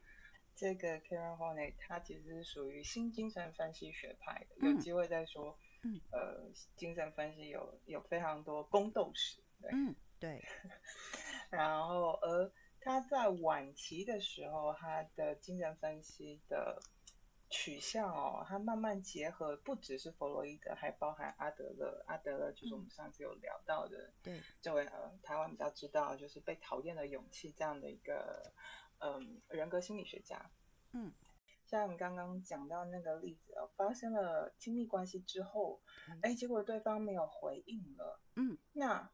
[0.55, 5.57] 这个 Karen Horney 他其实是属于新精神分析学派的，有机会再说。
[5.83, 5.99] 嗯。
[6.12, 9.41] 呃，精神分析有有非常多宫斗史。
[9.71, 10.43] 嗯，对。
[11.51, 12.51] 然后而。
[12.79, 16.81] 他在晚期的时候，他的精神分析的
[17.49, 22.03] 取向哦，它慢慢结合，不只是弗洛伊德，还包含阿德勒。
[22.07, 28.51] 阿德勒就是我们上次有聊到的，对，这位呃台湾比较知道，就是被讨厌的勇气这样的一个
[28.99, 30.51] 嗯人格心理学家。
[30.91, 31.13] 嗯，
[31.65, 35.81] 像刚刚讲到那个例子哦，发生了亲密关系之后，
[36.21, 38.19] 哎，结果对方没有回应了。
[38.36, 39.10] 嗯，那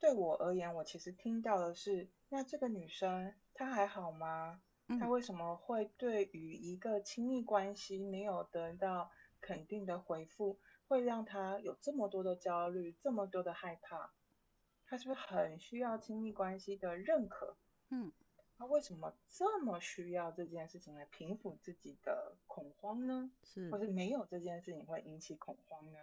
[0.00, 4.62] 对我而言，我其实听到的是，那这个女生她还好吗？
[4.98, 14.12] 他为什么会对于一个亲密关系没有得到肯定的回复，会让他有这么多的焦虑，这么多的害怕？
[14.86, 17.56] 他是不是很需要亲密关系的认可？
[17.90, 18.12] 嗯，
[18.56, 23.30] 他为什么这么需要这件事情来平复自己的恐慌呢？
[23.42, 25.98] 是，或是没有这件事情会引起恐慌呢？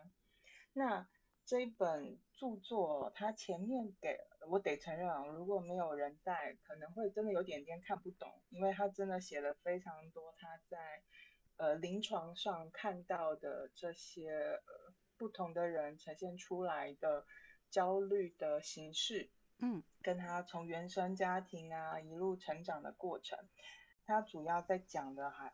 [0.73, 1.07] 那？
[1.45, 4.17] 这一本著作，它前面给
[4.49, 11.03] 我得承认啊，如果没有人在，可能会真的有点点看不懂，因为他真的写了非常多他在
[11.57, 17.25] 呃临床上看到的这些呃不同的人呈现出来的
[17.69, 19.29] 焦虑的形式，
[19.59, 23.37] 嗯，跟他从原生家庭啊一路成长的过程，
[24.03, 25.53] 他主要在讲的还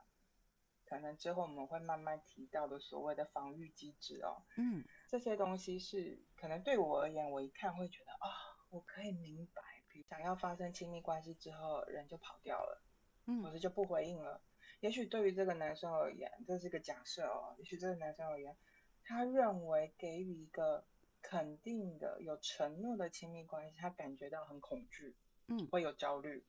[0.86, 4.86] 可能之后我们会慢慢提到的所谓的防御机制哦，嗯。
[5.12, 8.32] 这些东西是可能对我而言，我一看会觉得啊，
[8.69, 12.82] 我可以明白，比如想要发生亲密关系之后，人就跑掉了，
[13.26, 14.41] 嗯，或者就不回应了。
[14.80, 17.54] 也许对于这个男生而言，这是个假设哦。
[17.58, 18.56] 也许这个男生而言，
[19.04, 20.86] 他认为给予一个
[21.21, 26.45] 肯定的、有承诺的亲密关系，他感觉到很恐惧，嗯，会有焦虑，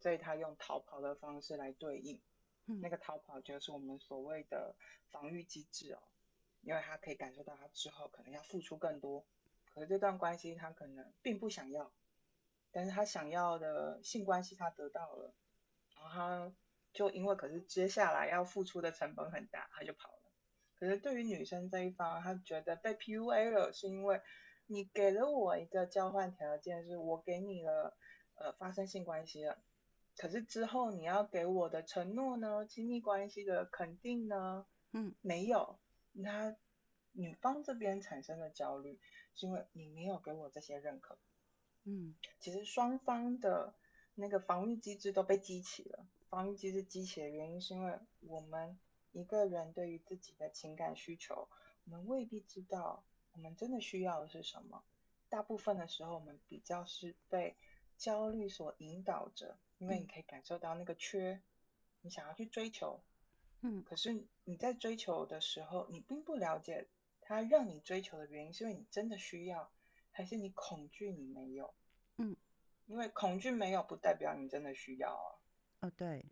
[0.00, 2.18] 所以他用逃跑的方式来对应。
[2.64, 4.74] 嗯，那个逃跑就是我们所谓的
[5.10, 6.02] 防御机制哦。
[6.66, 9.24] 因为他可以感受到他之后可能要付出更多，
[9.72, 11.92] 可是这段关系他可能并不想要，
[12.72, 15.32] 但是他想要的性关系他得到了，
[15.94, 16.52] 然后他
[16.92, 20.18] 就因为可是接下来要付出的成本很大，他就跑了。
[20.74, 24.20] 可是对于女生这一方，她觉得被 PUA 了，是因为
[24.66, 27.96] 你给了我一个交换条件，是我给你了
[28.34, 29.56] 呃发生性关系了，
[30.16, 35.78] 可是之后你要给我的承诺呢，亲密关系的肯定呢，嗯，没有。
[36.22, 36.56] 他
[37.12, 38.98] 女方这边产生的焦虑，
[39.34, 41.18] 是因为你没有给我这些认可。
[41.84, 43.74] 嗯，其实双方的
[44.14, 46.06] 那个防御机制都被激起了。
[46.28, 48.78] 防御机制激起的原因，是因为我们
[49.12, 51.48] 一个人对于自己的情感需求，
[51.84, 54.82] 我们未必知道我们真的需要的是什么。
[55.28, 57.56] 大部分的时候，我们比较是被
[57.96, 61.40] 焦虑所引导着，因为你可以感受到那个缺，
[62.02, 63.00] 你想要去追求。
[63.68, 66.86] 嗯，可是你在追求的时候，你并不了解
[67.20, 69.72] 他让你追求的原因，是因为你真的需要，
[70.12, 71.74] 还是你恐惧你没有？
[72.18, 72.36] 嗯，
[72.86, 75.34] 因为恐惧没有不代表你真的需要啊。
[75.80, 76.26] 哦，对，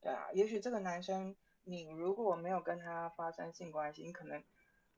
[0.00, 4.42] 对啊，也许这个男生，你如果没有跟他发生性关系，你可能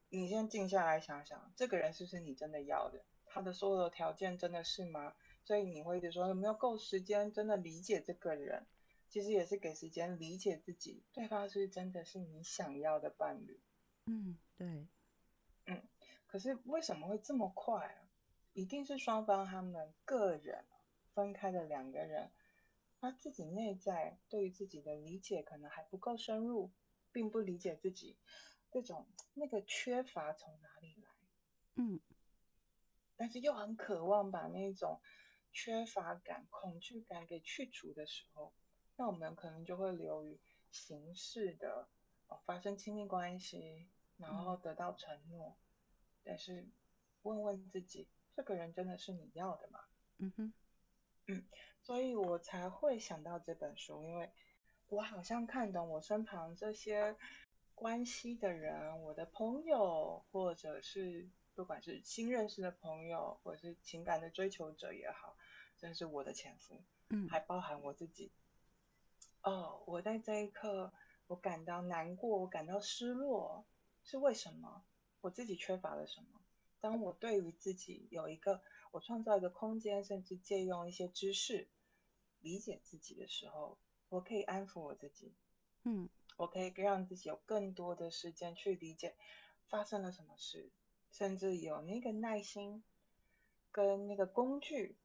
[0.09, 3.05] 你先静下来想想，这个人是不是你真的要的？
[3.27, 5.13] 他的所有的条件真的是吗？
[5.45, 8.65] 所以你会一直说有没有够时间真的理解这个人？
[9.13, 13.61] 其实也是给时间理解自己，对方是真的是你想要的伴侣。
[14.05, 14.87] 嗯，对，
[15.67, 15.87] 嗯，
[16.25, 18.09] 可是为什么会这么快啊？
[18.53, 20.65] 一定是双方他们个人
[21.13, 22.31] 分开的两个人，
[22.99, 26.71] 他自己内在对于自己的理解可能还不够深入，
[27.11, 28.17] 并不理解自己
[28.71, 31.11] 这种那个缺乏从哪里来。
[31.75, 31.99] 嗯，
[33.15, 34.99] 但是又很渴望把那种
[35.51, 38.51] 缺乏感、恐惧感给去除的时候。
[39.03, 40.39] 那我们可能就会流于
[40.71, 41.89] 形式的
[42.29, 45.57] 哦，发生亲密关系，然后得到承诺，
[46.23, 46.65] 但是
[47.23, 49.81] 问问自己，这个人真的是你要的吗？
[50.19, 50.53] 嗯哼，
[51.27, 51.43] 嗯，
[51.81, 54.31] 所以我才会想到这本书，因为
[54.87, 57.17] 我好像看懂我身旁这些
[57.75, 65.35] 关系的人，我的朋友，或者是不管是新认识的朋友，或者是情感的追求者也好，
[65.77, 68.31] 真是我的前夫，嗯，还包含我自己。
[69.43, 70.93] 哦，我在这一刻，
[71.27, 73.65] 我感到难过，我感到失落，
[74.01, 74.85] 是为什么？
[75.19, 76.41] 我自己缺乏了什么？
[76.79, 81.67] 当我对于自己有一个，我创造一个空间，甚至借用一些知识
[82.39, 83.77] 理解自己的时候，
[84.07, 85.35] 我可以安抚我自己，
[85.83, 89.17] 嗯，我可以让自己有更多的时间去理解
[89.67, 90.71] 发生了什么事，
[91.11, 92.81] 甚至有那个耐心
[93.71, 94.97] 跟那个工具。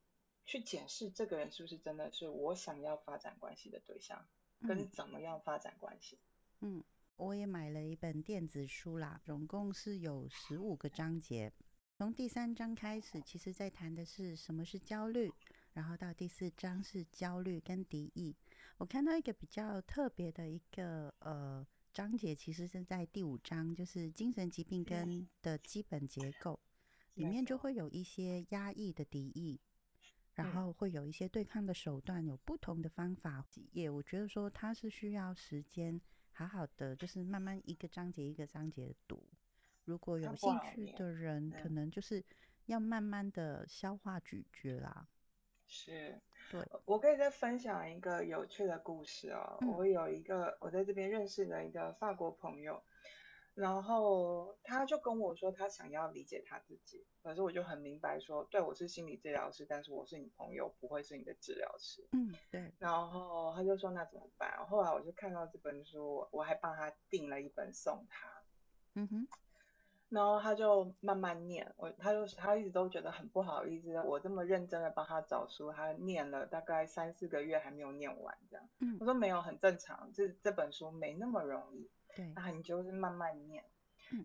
[0.49, 4.27] 去检视这个人是不是真的是我想要发展关系的对象，
[4.67, 6.19] 跟怎么样发展关系。
[6.61, 6.83] 嗯，
[7.17, 11.53] 我也买了一本电子书啦，总共是有十五个章节。
[11.99, 15.31] 从第三章开始，其实在谈的是什么是焦虑，
[15.75, 18.35] 然后到第四章是焦虑跟敌意。
[18.79, 26.59] 我看到一个比较特别的一个呃章节，其实是在第五章，就是精神疾病跟的基本结构，
[27.13, 29.61] 里面就会有一些压抑的敌意，
[30.45, 33.45] 然后会有一些对抗的手段，有不同的方法。
[33.73, 36.01] 也我觉得说它是需要时间，
[36.33, 39.23] 好好的就是慢慢一个章节一个章节读。
[39.85, 42.25] 如果有兴趣的人，可能就是
[42.67, 45.07] 要慢慢的消化咀嚼啦。
[45.67, 46.21] 是。
[46.51, 49.59] 对，我可以再分享一个有趣的故事哦。
[49.77, 52.83] 我有一个我在这边认识的一个法国朋友，
[53.59, 62.07] 然后他就跟我说他想要理解他自己，可是我就很明白说，对我是心理治疗师，但是我是你朋友，不会是你的治疗师。
[62.13, 62.73] 嗯，对。
[62.79, 64.65] 然后他就说那怎么办？
[64.69, 68.29] 后来我就看到这本书，我还帮他订了一本送他。
[68.95, 69.29] 嗯哼。
[70.09, 78.69] 然后他就慢慢念，我他就他一直都觉得很不好意思，我这么认真的帮他找书，他念了大概三四个月还没有念完这样。
[78.79, 81.91] 嗯，我说没有，很正常，这这本书没那么容易。
[82.19, 83.65] 对，那你就是慢慢念。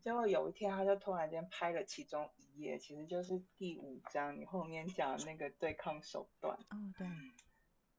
[0.01, 6.57] 结果有一天他就突然间拍了其中一页，其实就是第五章你后面讲那个对抗手段。
[6.71, 7.07] 哦，对。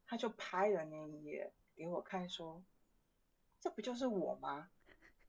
[0.05, 2.65] 他就拍了那一页给我看，说
[3.61, 4.69] ：“这不就是我吗？”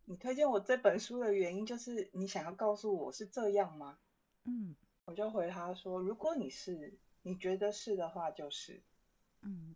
[0.05, 3.99] 你推荐我这本书的原因就是你想要告诉我是这样吗？
[4.45, 8.81] 嗯，我就回他说，如果你是你觉得是的话，就是，
[9.41, 9.75] 嗯，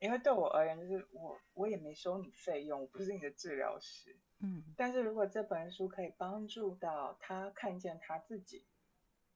[0.00, 8.64] 因为对我而言，就是我我也没收你费用，我不是你的治疗师，嗯，但是如果这本书可以帮助到他看见他自己，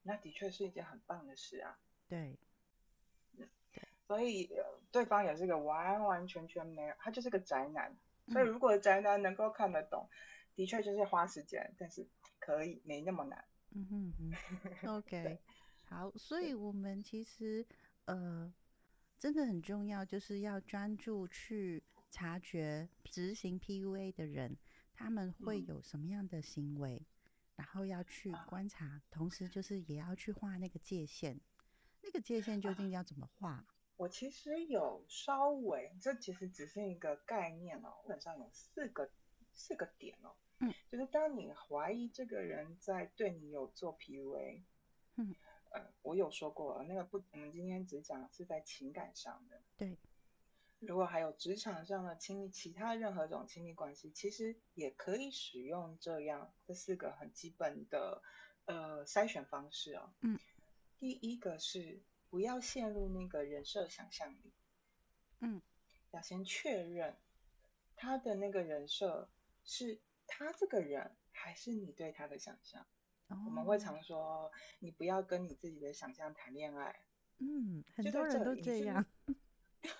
[0.03, 1.79] 那的确是一件很棒的事啊。
[2.07, 2.37] 对，
[3.37, 3.47] 嗯，
[4.07, 4.51] 所以
[4.91, 7.95] 对方也是个完完全全没有，他就是个宅男。
[8.27, 10.09] 所以，如果宅男能够看得懂，
[10.55, 12.07] 的确就是花时间，但是
[12.39, 13.45] 可以没那么难。
[13.75, 14.13] 嗯哼
[14.81, 15.37] 哼，OK，
[15.85, 17.63] 好，所以我们其实
[18.05, 18.51] 呃，
[19.25, 24.55] 真的很重要，就是要专注去察觉执行 PUA 的人，
[24.93, 27.03] 他们会有什么样的行为，
[27.55, 31.39] 然后要去观察，同时就是也要去画那个界限，
[32.03, 33.65] 那个界限究竟要怎么画？
[33.97, 39.09] 我其实有稍微，这其实只是一个概念哦，基本上有四个
[39.55, 44.61] 四个点哦，嗯，就是当你怀疑这个人在对你有做 PUA，
[45.15, 45.33] 嗯，
[45.75, 49.97] 呃，我有说过那个不，我们今天只讲是在情感上的，对，
[50.79, 58.23] 如果还有职场上的亲密，其他任何种亲密关系，其实也可以使用这样这四个很基本的
[58.65, 60.39] 呃筛选方式哦，嗯，
[60.99, 62.01] 第一个是。
[62.27, 64.51] 不要陷入那个人设想象里，
[65.39, 65.61] 嗯，
[66.11, 67.15] 要先确认
[67.95, 69.29] 他的那个人设
[69.63, 72.85] 是他这个人，还是你对他的想象。
[73.29, 76.95] 我们会常说，你不要跟你自己的想象谈恋爱。
[77.39, 79.05] 嗯，很多人都这样。
[79.81, 79.91] 对。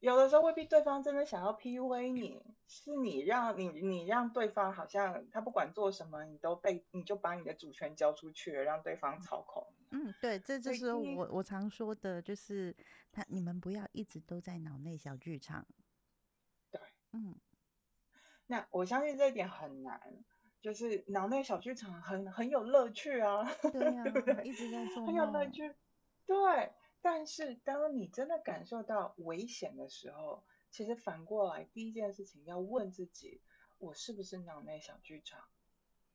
[0.00, 9.66] 有的时候未必对方真的想要 PUA 你，是你让你你让对方好像他不管做什么，你都被你就把你的主权交出去了，让对方操控。
[9.92, 12.76] 嗯，对，这就是我我常说的，就是
[13.12, 15.66] 他你们不要一直都在脑内小剧场。
[16.70, 16.78] 对，
[17.12, 17.34] 嗯，
[18.46, 19.98] 那我相信这一点很难，
[20.64, 25.74] 就是脑内小剧场很很有乐趣啊， 对呀，一直在做，很有乐趣，
[26.24, 26.72] 对。
[27.02, 33.42] 但是，当你真的感受到危险的时候，其实反过来，第一件事情要问自己：
[33.76, 35.44] 我是不是脑内小剧场？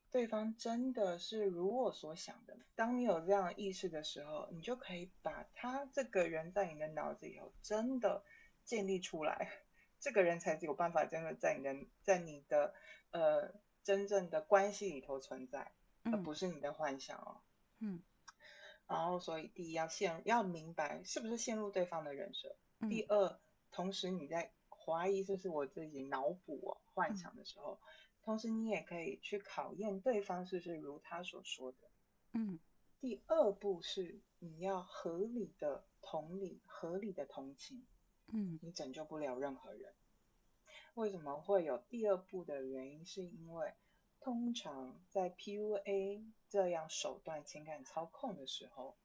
[0.10, 2.58] 对方真的是如我所想的？
[2.74, 8.24] 当你有这样意识的时候，你就可以把他这个人在你的脑子里头真的
[8.64, 9.48] 建立出来，
[10.02, 12.74] 这个人才有办法真的在你的在你的
[13.12, 13.54] 呃
[13.90, 15.72] 真正的关系里头存在，
[16.04, 17.42] 而不是你的幻想哦。
[17.80, 18.04] 嗯。
[18.86, 22.56] 然后，所以第一要陷要明白是不是陷入对方的人设。
[22.82, 22.90] 嗯。
[22.92, 23.40] 第二，
[23.72, 27.80] 同时你在怀疑这是我自己脑补幻想的时候，
[28.22, 31.78] 同时你也可以去考验对方是不是如他所说的。
[32.34, 32.60] 嗯。
[33.02, 37.88] 第二步是你要合理的同理，合理的同情。
[38.28, 38.60] 嗯。
[38.62, 39.96] 你拯救不了任何人。
[41.00, 43.06] 为什么会有第二步的原因？
[43.06, 43.74] 是因为
[44.20, 46.34] 通常在 PUA。
[46.50, 48.98] 这样手段情感操控的时候，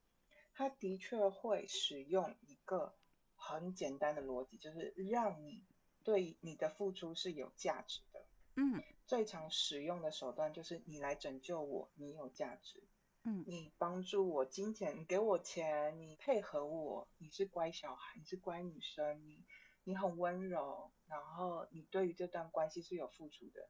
[0.51, 2.95] 他的确会使用一个
[3.35, 5.63] 很简单的逻辑，就是让你
[6.03, 8.25] 对你的付出是有价值的。
[8.55, 12.83] 嗯，最常使用的手段就是你来拯救我，你有价值。
[13.25, 19.45] 嗯，你帮助我金钱，你给我钱，你配合我，你是乖小孩，你是乖女生，你
[19.83, 23.69] 你很温柔，然后你对于这段关系是有付出的。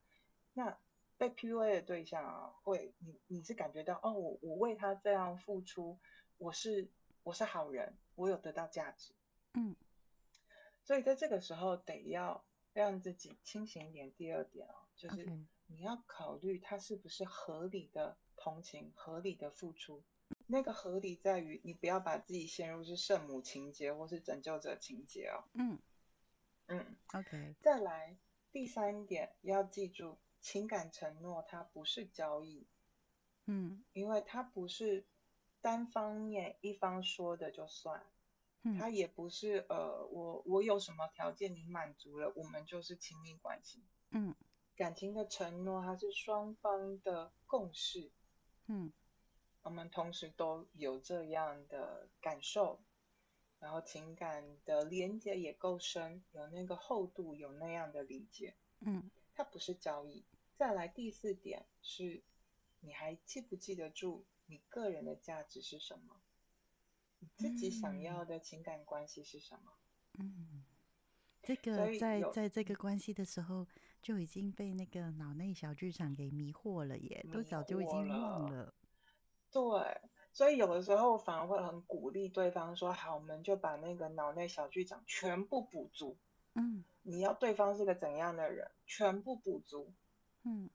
[0.53, 0.77] 那
[1.17, 5.97] 被 PUA 的对象啊，会你你是感觉到哦，我我为他这样付出，
[6.37, 6.89] 我是
[7.23, 9.13] 我是好人，我有得到价值，
[9.53, 9.75] 嗯，
[10.83, 14.11] 所以在这个时候得要让自己清醒一点。
[14.13, 15.25] 第二点哦，就是
[15.67, 20.03] 你要考虑他是不是合理的同情、合理的付出。
[20.47, 25.43] 那个合理在于你不要把自己陷入是圣母情节或是拯救者情节哦。
[25.53, 25.79] 嗯
[26.67, 28.17] 嗯，，OK，再来
[28.51, 32.67] 第三点要记住，情感承诺它不是交易，
[33.45, 33.83] 嗯。
[33.93, 35.05] 因为它不是
[35.61, 38.05] 单方面一方说的就算，
[38.79, 43.83] 它嗯也不是呃我我有什么条件你满足了，我们就是亲密关系。
[44.11, 44.35] 嗯。
[44.75, 48.11] 感情的承诺它是双方的共识，
[48.67, 48.91] 嗯。
[49.61, 52.79] 我们同时都有这样的感受，
[53.65, 60.23] 然后情感的连接也够深，有那个厚度，有那样的理解，嗯它不是交易。
[60.55, 62.21] 再来第四点是，
[62.81, 66.21] 你还记不记得住你个人的价值是什么？
[67.17, 69.73] 你自己想要的情感关系是什么？
[70.19, 70.63] 嗯，
[71.41, 73.67] 这个在在这个关系的时候
[73.99, 78.73] 就已经被那个脑内小剧场给迷惑了耶，都早就已惑经忘了了。
[79.49, 80.01] 对，
[80.35, 86.17] 所以有的时候反而会很鼓励对方说：“好，我们就把那个脑内小剧场全部补足。
[86.55, 89.93] 嗯你要对方是个怎样的人，全部补足。
[90.43, 90.69] 嗯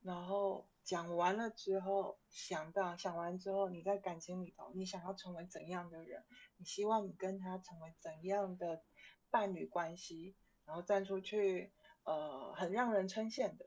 [0.00, 6.22] 然后讲完了之后，想到想完之后，你在感情里头，你想要成为怎样的人？
[6.56, 8.80] 你希望你跟他成为怎样的
[9.28, 10.36] 伴侣关系？
[10.66, 11.72] 然后站出去，
[12.04, 13.66] 呃，很让人称羡的。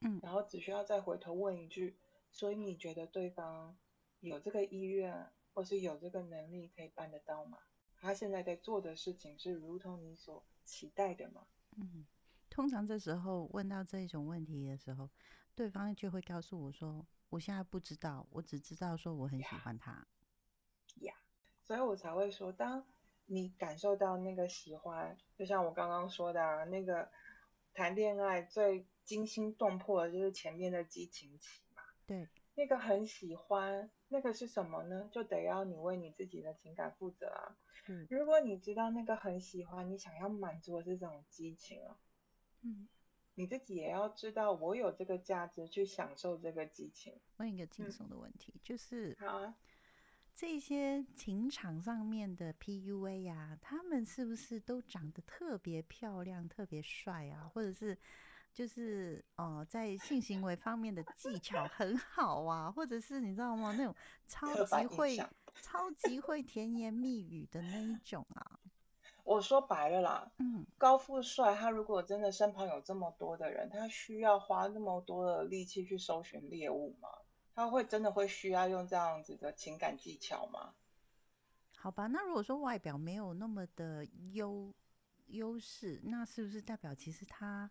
[0.00, 1.96] 嗯然后只需要再回头问一句：
[2.32, 3.76] 所以你觉得对方
[4.28, 7.58] 有这个意愿，或是有这个能力可以办得到吗？
[7.96, 11.46] 他现在在做的事情是如同你所期待的吗？
[11.76, 12.06] 嗯，
[12.50, 15.08] 通常这时候问到这种问题的时候，
[15.54, 20.06] 对方就会告诉我说：“我现在不知道，我只知道说我很喜呀欢他。
[21.62, 22.86] 所以我才会说，当
[23.24, 27.10] 你感受到那个喜欢，就像我刚刚说的啊，那个
[27.72, 35.08] 谈恋爱最惊心动魄的就是前面的激情期嘛。”对，那个很喜欢，那个是什么呢？
[35.10, 37.56] 就得要你为你自己的情感负责啊。
[37.88, 41.98] 嗯，如果你知道那个很喜欢，你想要满足的是这种激情啊，
[42.62, 42.88] 嗯，
[43.34, 47.12] 你自己也要知道，我有这个价值去享受这个激情。
[47.38, 49.54] 问一个轻嗯松的问题，就是好啊，
[50.34, 57.50] 这些情场上面的 PUA 呀、他们是不是都长得特别漂亮、特别帅啊？
[57.52, 57.98] 或者是
[58.54, 62.70] 就是呃，在性行为方面的技巧很好啊？
[62.70, 63.74] 或者是你知道吗？
[63.76, 63.94] 那种
[64.28, 65.16] 超级会、
[65.60, 68.60] 超级会甜言蜜语的那一种啊？
[69.24, 77.08] 我说白了啦，嗯高富帅他如果真的身旁有这么多的人，他需要花那么多的力气去搜寻猎物吗？
[77.54, 80.74] 他会真的会需要用这样子的情感技巧吗？
[81.76, 84.72] 好吧，那如果说外表没有那么的优
[85.26, 87.70] 优势，那是不是代表其实他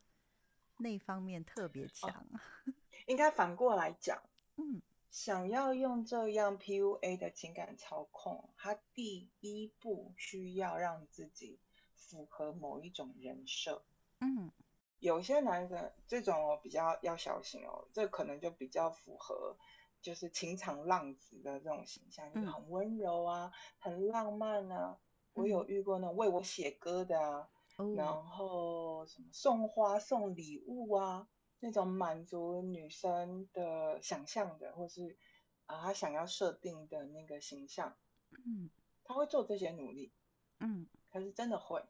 [0.78, 2.42] 那方面特别强啊？
[3.08, 4.22] 应该反过来讲，
[4.58, 11.60] 嗯想要用这样 PUA 的情感操控，他第一步需要让自己
[11.96, 13.84] 符合某一种人设。
[14.20, 14.52] 嗯
[15.00, 19.58] 有些男生这种哦比较要小心哦，这可能就比较符合
[20.02, 24.98] 就是情场浪子的这种形象，就很温柔啊，很浪漫啊。
[25.34, 31.28] 我有遇过那种为我写歌的啊，哦然后什么送花送礼物啊，
[31.60, 35.18] 那种满足女生的想象的，或是
[35.66, 37.98] 啊她想要设定的那个形象，
[38.46, 38.70] 嗯
[39.06, 40.14] 他会做这些努力，
[40.60, 41.84] 嗯他是真的会，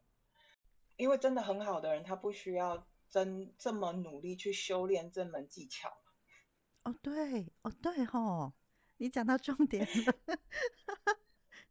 [0.97, 5.89] 因为真的很好的人，他不需要真这么努力去修炼这门技巧。
[6.83, 8.53] 哦对哦对吼，
[8.97, 10.37] 你讲到重点了。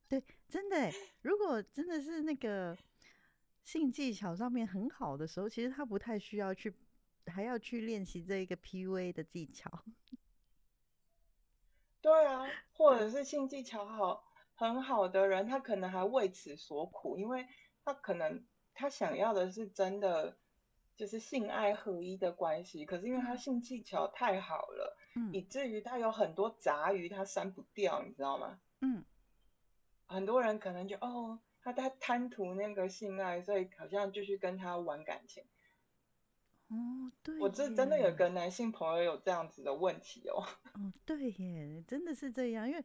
[0.09, 0.93] 对，真的欸，
[1.23, 2.79] 如果真的是那个
[3.65, 6.75] 性技巧上面很好的时候，其实他不太需要去，
[7.27, 9.71] 还要去练习这一个 PUA 的技巧。
[12.01, 17.47] 对啊，或者是性技巧好很好的人，他可能还为此所苦，因为
[17.85, 18.45] 他可能
[18.75, 20.37] 他想要的是真的
[20.97, 28.59] 就是性爱合一的关系，可是因为他性技巧太好了，嗯以至于他有很多杂鱼他删不掉，你知道吗？
[28.81, 29.05] 嗯
[30.13, 35.43] 很多人可能就哦，他他贪图那个性爱，所以好像就去跟他玩感情。
[36.69, 40.45] 哦，对我这真的有耶个男性朋友有这样子的问题哦。
[40.75, 42.69] 哦，对耶，真的是这样。
[42.69, 42.85] 因为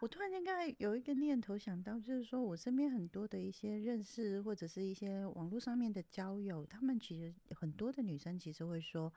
[0.00, 9.12] 我突然间刚才有一个念头想到，就是说我身边很多的一些认识或者是一些网络上面的交友，他们其实很多的女生其实会说，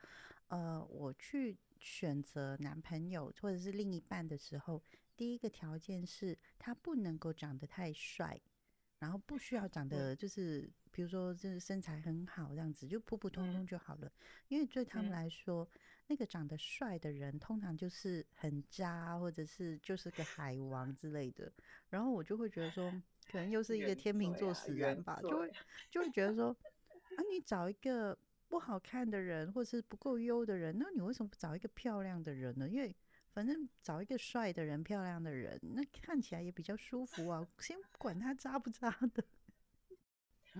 [0.47, 4.81] 呃，我去选择男朋友或者是另一半的时候，
[5.19, 8.39] 第一个条件是他不能够长得太帅，
[8.99, 14.09] 然后不需要长得就是，比如说就是身材很好这样子，就普普通通就好了。
[14.47, 15.67] 因为对他们嗯来说，
[16.07, 21.51] 那个长得帅的人通常就是很渣，或者是就是个海王之类的。
[21.89, 22.89] 然后我就会觉得说，
[23.29, 25.53] 可能又是一个天秤座使然吧，就罪会
[25.89, 26.55] 就会觉得说，
[27.17, 28.17] 啊，你找一个
[28.47, 32.69] 不好看的人，或是不够优的人，那你为什么不找一个漂亮的人呢？
[32.69, 32.95] 因为
[33.33, 37.47] 反正找一个帅的人、漂亮的人，那看起来也比较舒服啊。
[37.59, 39.23] 先不管他渣不渣的。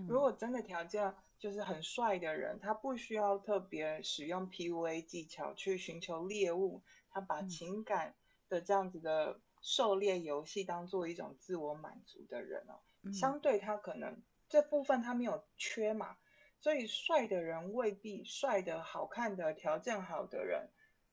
[0.08, 8.14] 如果真的条件就是很帅的人，他不需要特别使用 PUA 技巧去寻求猎物，他把嗯情感
[8.48, 16.16] 的这样子的狩猎游戏当做一种自我满足的人哦，嗯相对他可能这部分他没有缺嘛，
[16.60, 20.68] 所以帅的人未必帅的好看的条件好的人，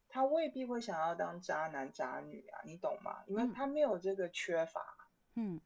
[0.09, 3.23] 他未必会想要当渣男渣女啊，你懂吗？
[3.27, 4.81] 因为嗯他没有这个缺乏。
[5.35, 5.61] 嗯，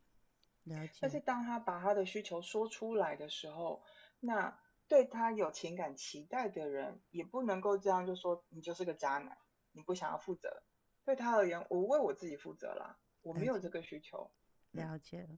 [0.64, 1.24] 了解但是解。
[1.26, 3.84] 当他把他的需求说出来的时候，
[4.20, 9.38] 那对他有情感期待的人也不能够这样就说你就是个渣男，
[9.72, 10.64] 你不想要负责。
[11.06, 14.30] 对他而言，我为我自己负责啦，我没有这个需求。
[14.72, 15.30] 了解了。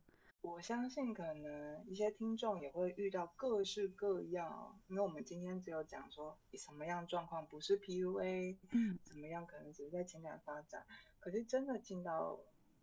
[0.44, 10.86] 我相信可能一些听众也会遇到各式各样哦，因为我们今天只有讲说什么样状况不是 PUA，嗯怎么样可能只是在情感发展，
[11.22, 12.38] 可是真的进到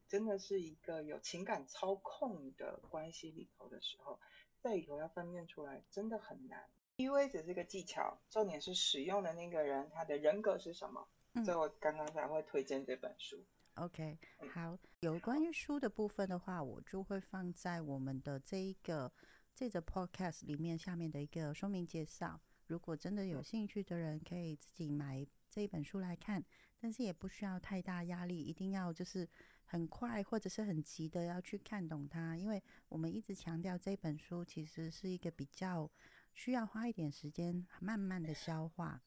[0.09, 4.19] 真的是一个有情感操控的关系里头的时候，
[4.63, 6.65] 在里头要分辨出来真的很难。
[6.97, 13.45] PUA 只是个技巧，重点是使用的那个人他的人格是什么，嗯所以我刚刚才会推荐这本书。
[13.81, 19.11] OK，嗯好，有关于书的部分的话，我就会放在我们的这一个
[19.55, 22.39] 这个 Podcast 里面下面的一个说明介绍。
[22.67, 26.45] 如果真的有兴趣的人，可以自己买这一本书来看，
[26.79, 29.27] 但是也不需要太大压力，一定要就是
[29.65, 35.91] 很快或者是很急的要去看懂它，因为我们一直强调这本书其实是一个比较
[36.35, 39.01] 需要花一点时间慢慢的消化。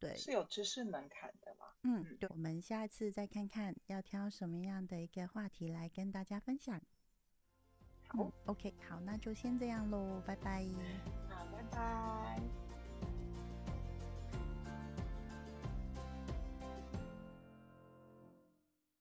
[0.00, 1.66] 对，是有知识门槛的嘛？
[1.82, 6.80] 嗯，对，我们下次再看看要挑什么样的一个话题来跟大家分享。
[8.08, 10.66] 好嗯，OK，好，那就先这样喽，拜拜。
[11.28, 12.69] 好，拜拜。